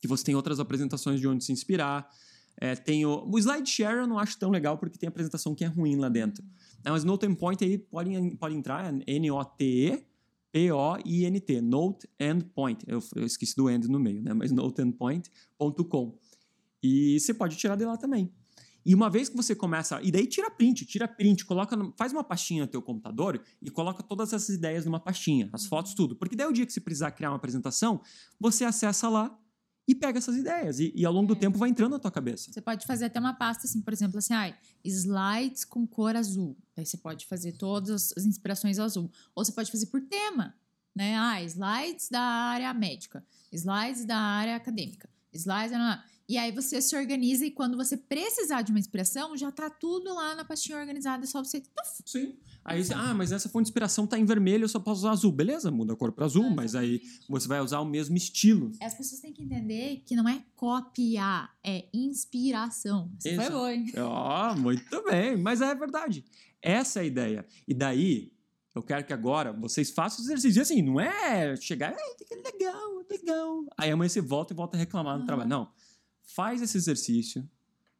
que 0.00 0.06
você 0.06 0.24
tem 0.24 0.34
outras 0.34 0.60
apresentações 0.60 1.20
de 1.20 1.26
onde 1.26 1.44
se 1.44 1.52
inspirar. 1.52 2.08
É, 2.60 2.74
tem 2.74 3.06
o, 3.06 3.24
o 3.30 3.38
SlideShare 3.38 3.98
eu 3.98 4.06
não 4.06 4.18
acho 4.18 4.38
tão 4.38 4.50
legal 4.50 4.76
porque 4.76 4.98
tem 4.98 5.08
apresentação 5.08 5.54
que 5.54 5.64
é 5.64 5.68
ruim 5.68 5.96
lá 5.96 6.08
dentro. 6.08 6.44
Né, 6.84 6.90
mas 6.90 7.04
Note 7.04 7.26
and 7.26 7.34
Point 7.34 7.64
aí 7.64 7.78
pode, 7.78 8.36
pode 8.36 8.54
entrar, 8.54 8.92
é 8.92 9.12
N-O-T-E 9.12 10.07
P-O-I-N-T, 10.52 11.60
Note 11.60 12.08
and 12.20 12.40
Point. 12.54 12.84
Eu, 12.86 13.02
eu 13.14 13.24
esqueci 13.24 13.54
do 13.54 13.68
end 13.68 13.88
no 13.88 13.98
meio, 14.00 14.22
né? 14.22 14.32
Mas 14.32 14.50
noteandpoint.com. 14.50 16.18
E 16.82 17.18
você 17.18 17.34
pode 17.34 17.56
tirar 17.56 17.76
de 17.76 17.84
lá 17.84 17.96
também. 17.96 18.32
E 18.84 18.94
uma 18.94 19.10
vez 19.10 19.28
que 19.28 19.36
você 19.36 19.54
começa. 19.54 20.00
E 20.02 20.10
daí 20.10 20.26
tira 20.26 20.50
print, 20.50 20.86
tira 20.86 21.06
print, 21.06 21.44
coloca. 21.44 21.76
faz 21.96 22.12
uma 22.12 22.24
pastinha 22.24 22.62
no 22.62 22.68
teu 22.68 22.80
computador 22.80 23.42
e 23.60 23.70
coloca 23.70 24.02
todas 24.02 24.32
essas 24.32 24.48
ideias 24.48 24.84
numa 24.86 24.98
pastinha, 24.98 25.50
as 25.52 25.66
fotos, 25.66 25.92
tudo. 25.94 26.16
Porque 26.16 26.34
daí 26.34 26.46
o 26.46 26.52
dia 26.52 26.64
que 26.64 26.72
você 26.72 26.80
precisar 26.80 27.10
criar 27.10 27.30
uma 27.30 27.36
apresentação, 27.36 28.00
você 28.40 28.64
acessa 28.64 29.08
lá 29.08 29.38
e 29.88 29.94
pega 29.94 30.18
essas 30.18 30.36
ideias. 30.36 30.78
E, 30.78 30.92
e 30.94 31.06
ao 31.06 31.12
longo 31.12 31.28
do 31.28 31.34
tempo 31.34 31.56
vai 31.56 31.70
entrando 31.70 31.92
na 31.92 31.98
tua 31.98 32.10
cabeça. 32.10 32.52
Você 32.52 32.60
pode 32.60 32.86
fazer 32.86 33.06
até 33.06 33.18
uma 33.18 33.32
pasta 33.32 33.66
assim, 33.66 33.80
por 33.80 33.90
exemplo, 33.90 34.18
assim, 34.18 34.34
ai, 34.34 34.54
slides 34.84 35.64
com 35.64 35.86
cor 35.86 36.14
azul. 36.14 36.54
Aí 36.76 36.84
você 36.84 36.98
pode 36.98 37.26
fazer 37.26 37.52
todas 37.52 38.12
as 38.14 38.26
inspirações 38.26 38.78
azul. 38.78 39.10
Ou 39.34 39.42
você 39.42 39.50
pode 39.50 39.72
fazer 39.72 39.86
por 39.86 40.02
tema, 40.02 40.54
né? 40.94 41.16
Ah, 41.16 41.42
slides 41.42 42.10
da 42.10 42.20
área 42.20 42.72
médica, 42.74 43.24
slides 43.50 44.04
da 44.04 44.18
área 44.18 44.56
acadêmica, 44.56 45.08
slides 45.32 45.70
da... 45.70 46.04
E 46.28 46.36
aí 46.36 46.52
você 46.52 46.82
se 46.82 46.94
organiza 46.94 47.46
e 47.46 47.50
quando 47.50 47.74
você 47.76 47.96
precisar 47.96 48.60
de 48.60 48.70
uma 48.70 48.78
inspiração, 48.78 49.34
já 49.34 49.50
tá 49.50 49.70
tudo 49.70 50.12
lá 50.14 50.34
na 50.34 50.44
pastinha 50.44 50.76
organizada, 50.78 51.24
é 51.24 51.26
só 51.26 51.42
você... 51.42 51.60
tuf, 51.60 52.02
Sim. 52.04 52.36
Aí 52.62 52.84
você, 52.84 52.92
ah, 52.92 53.14
mas 53.14 53.32
essa 53.32 53.48
fonte 53.48 53.64
de 53.64 53.70
inspiração 53.70 54.06
tá 54.06 54.18
em 54.18 54.26
vermelho, 54.26 54.64
eu 54.64 54.68
só 54.68 54.78
posso 54.78 55.00
usar 55.00 55.12
azul. 55.12 55.32
Beleza, 55.32 55.70
muda 55.70 55.94
a 55.94 55.96
cor 55.96 56.12
para 56.12 56.26
azul, 56.26 56.50
mas 56.50 56.74
aí 56.74 57.00
você 57.26 57.48
vai 57.48 57.62
usar 57.62 57.80
o 57.80 57.84
mesmo 57.86 58.14
estilo. 58.14 58.72
As 58.82 58.92
pessoas 58.94 59.22
têm 59.22 59.32
que 59.32 59.42
entender 59.42 60.02
que 60.04 60.14
não 60.14 60.28
é 60.28 60.44
copiar, 60.54 61.56
é 61.64 61.88
inspiração. 61.94 63.10
Você 63.18 63.34
foi 63.34 63.44
Isso. 63.44 63.52
boa, 63.52 63.74
hein? 63.74 63.92
Ó, 63.96 64.54
muito 64.54 65.02
bem, 65.04 65.34
mas 65.36 65.62
é 65.62 65.74
verdade. 65.74 66.22
Essa 66.60 66.98
é 66.98 67.02
a 67.02 67.06
ideia. 67.06 67.46
E 67.66 67.72
daí, 67.72 68.30
eu 68.74 68.82
quero 68.82 69.04
que 69.04 69.14
agora 69.14 69.50
vocês 69.52 69.90
façam 69.90 70.22
o 70.22 70.26
exercício. 70.26 70.60
E 70.60 70.62
assim, 70.62 70.82
não 70.82 71.00
é 71.00 71.56
chegar, 71.56 71.94
"Ai, 71.94 72.14
que 72.26 72.34
legal, 72.34 73.02
legal. 73.10 73.64
Aí 73.78 73.90
amanhã 73.90 74.08
você 74.10 74.20
volta 74.20 74.52
e 74.52 74.56
volta 74.56 74.76
a 74.76 74.80
reclamar 74.80 75.14
no 75.14 75.20
Aham. 75.20 75.26
trabalho. 75.26 75.48
Não. 75.48 75.68
Faz 76.38 76.62
esse 76.62 76.78
exercício. 76.78 77.50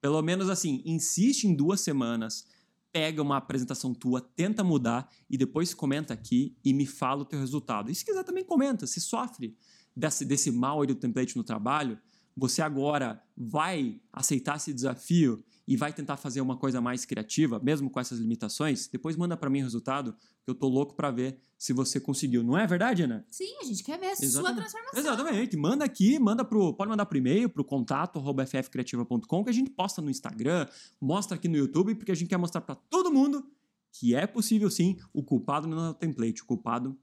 Pelo 0.01 0.23
menos 0.23 0.49
assim, 0.49 0.81
insiste 0.85 1.43
em 1.43 1.57
duas 1.57 1.81
semanas. 1.81 2.47
Pega 2.93 3.21
uma 3.21 3.37
apresentação 3.37 3.93
tua, 3.93 4.21
tenta 4.21 4.63
mudar 4.63 5.11
e 5.29 5.37
depois 5.37 5.75
comenta 5.75 6.15
aqui 6.15 6.57
e 6.65 6.73
me 6.73 6.87
fala 6.87 7.23
o 7.23 7.25
teu 7.25 7.41
resultado. 7.41 7.91
E 7.91 7.95
se 7.97 8.05
quiser 8.05 8.23
também 8.23 8.45
comenta, 8.45 8.87
se 8.87 9.01
sofre 9.01 9.57
desse, 9.95 10.25
desse 10.25 10.53
mal 10.53 10.81
aí 10.81 10.87
do 10.87 10.95
template 10.95 11.37
no 11.37 11.43
trabalho, 11.43 11.99
você 12.37 12.63
agora 12.63 13.21
vai 13.37 14.01
aceitar 14.13 14.57
esse 14.57 14.73
desafio 14.73 15.45
e 15.69 15.77
vai 15.77 15.93
tentar 15.93 16.17
fazer 16.17 16.41
uma 16.41 16.57
coisa 16.57 16.81
mais 16.81 17.05
criativa, 17.05 17.61
mesmo 17.63 17.91
com 17.91 18.01
essas 18.01 18.19
limitações, 18.19 18.89
depois 18.89 19.17
manda 19.17 19.37
para 19.37 19.51
mim 19.51 19.61
o 19.61 19.65
resultado, 19.65 20.17
que 20.43 20.51
eu 20.51 20.55
tô 20.55 20.67
louco 20.67 20.95
para 20.95 21.11
ver 21.11 21.39
se 21.59 21.75
você 21.75 22.01
conseguiu. 22.01 22.43
Não 22.43 22.57
é 22.57 22.67
verdade, 22.67 23.03
Ana? 23.03 23.27
Sim, 23.31 23.55
a 23.61 23.65
gente 23.67 23.85
quer 23.85 23.99
ver 23.99 24.07
a 24.07 24.17
sua 24.17 24.25
Exatamente. 24.25 24.57
transformação. 24.57 24.99
Exatamente. 24.99 25.57
Manda 25.59 25.85
aqui, 25.85 26.19
manda 26.19 26.43
pro, 26.43 26.73
pode 26.73 26.89
mandar 26.89 27.05
pro 27.05 27.19
e-mail, 27.19 27.51
pro 27.51 27.63
contato 27.63 28.19
ffcreativa.com, 28.19 29.45
que 29.45 29.51
a 29.51 29.53
gente 29.53 29.69
posta 29.69 30.01
no 30.01 30.09
Instagram, 30.09 30.67
mostra 30.99 31.37
aqui 31.37 31.49
no 31.49 31.59
YouTube, 31.59 31.95
porque 31.97 32.13
a 32.13 32.15
gente 32.15 32.29
quer 32.29 32.39
mostrar 32.39 32.63
para 32.63 32.75
todo 32.75 33.13
mundo 33.13 33.47
que 33.93 34.15
é 34.15 34.27
possível 34.27 34.71
sim. 34.71 34.97
O 35.13 35.23
culpado 35.23 35.69
não 35.69 35.85
é 35.85 35.91
o 35.91 35.95
template, 35.95 36.43
o 36.43 36.47
culpado 36.47 36.99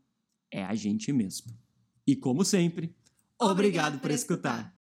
é 0.51 0.63
a 0.63 0.73
gente 0.73 1.13
mesmo. 1.13 1.53
E 2.07 2.15
como 2.15 2.43
sempre, 2.43 2.95
obrigado, 3.39 3.99
por 3.99 4.09
escutar. 4.09 4.73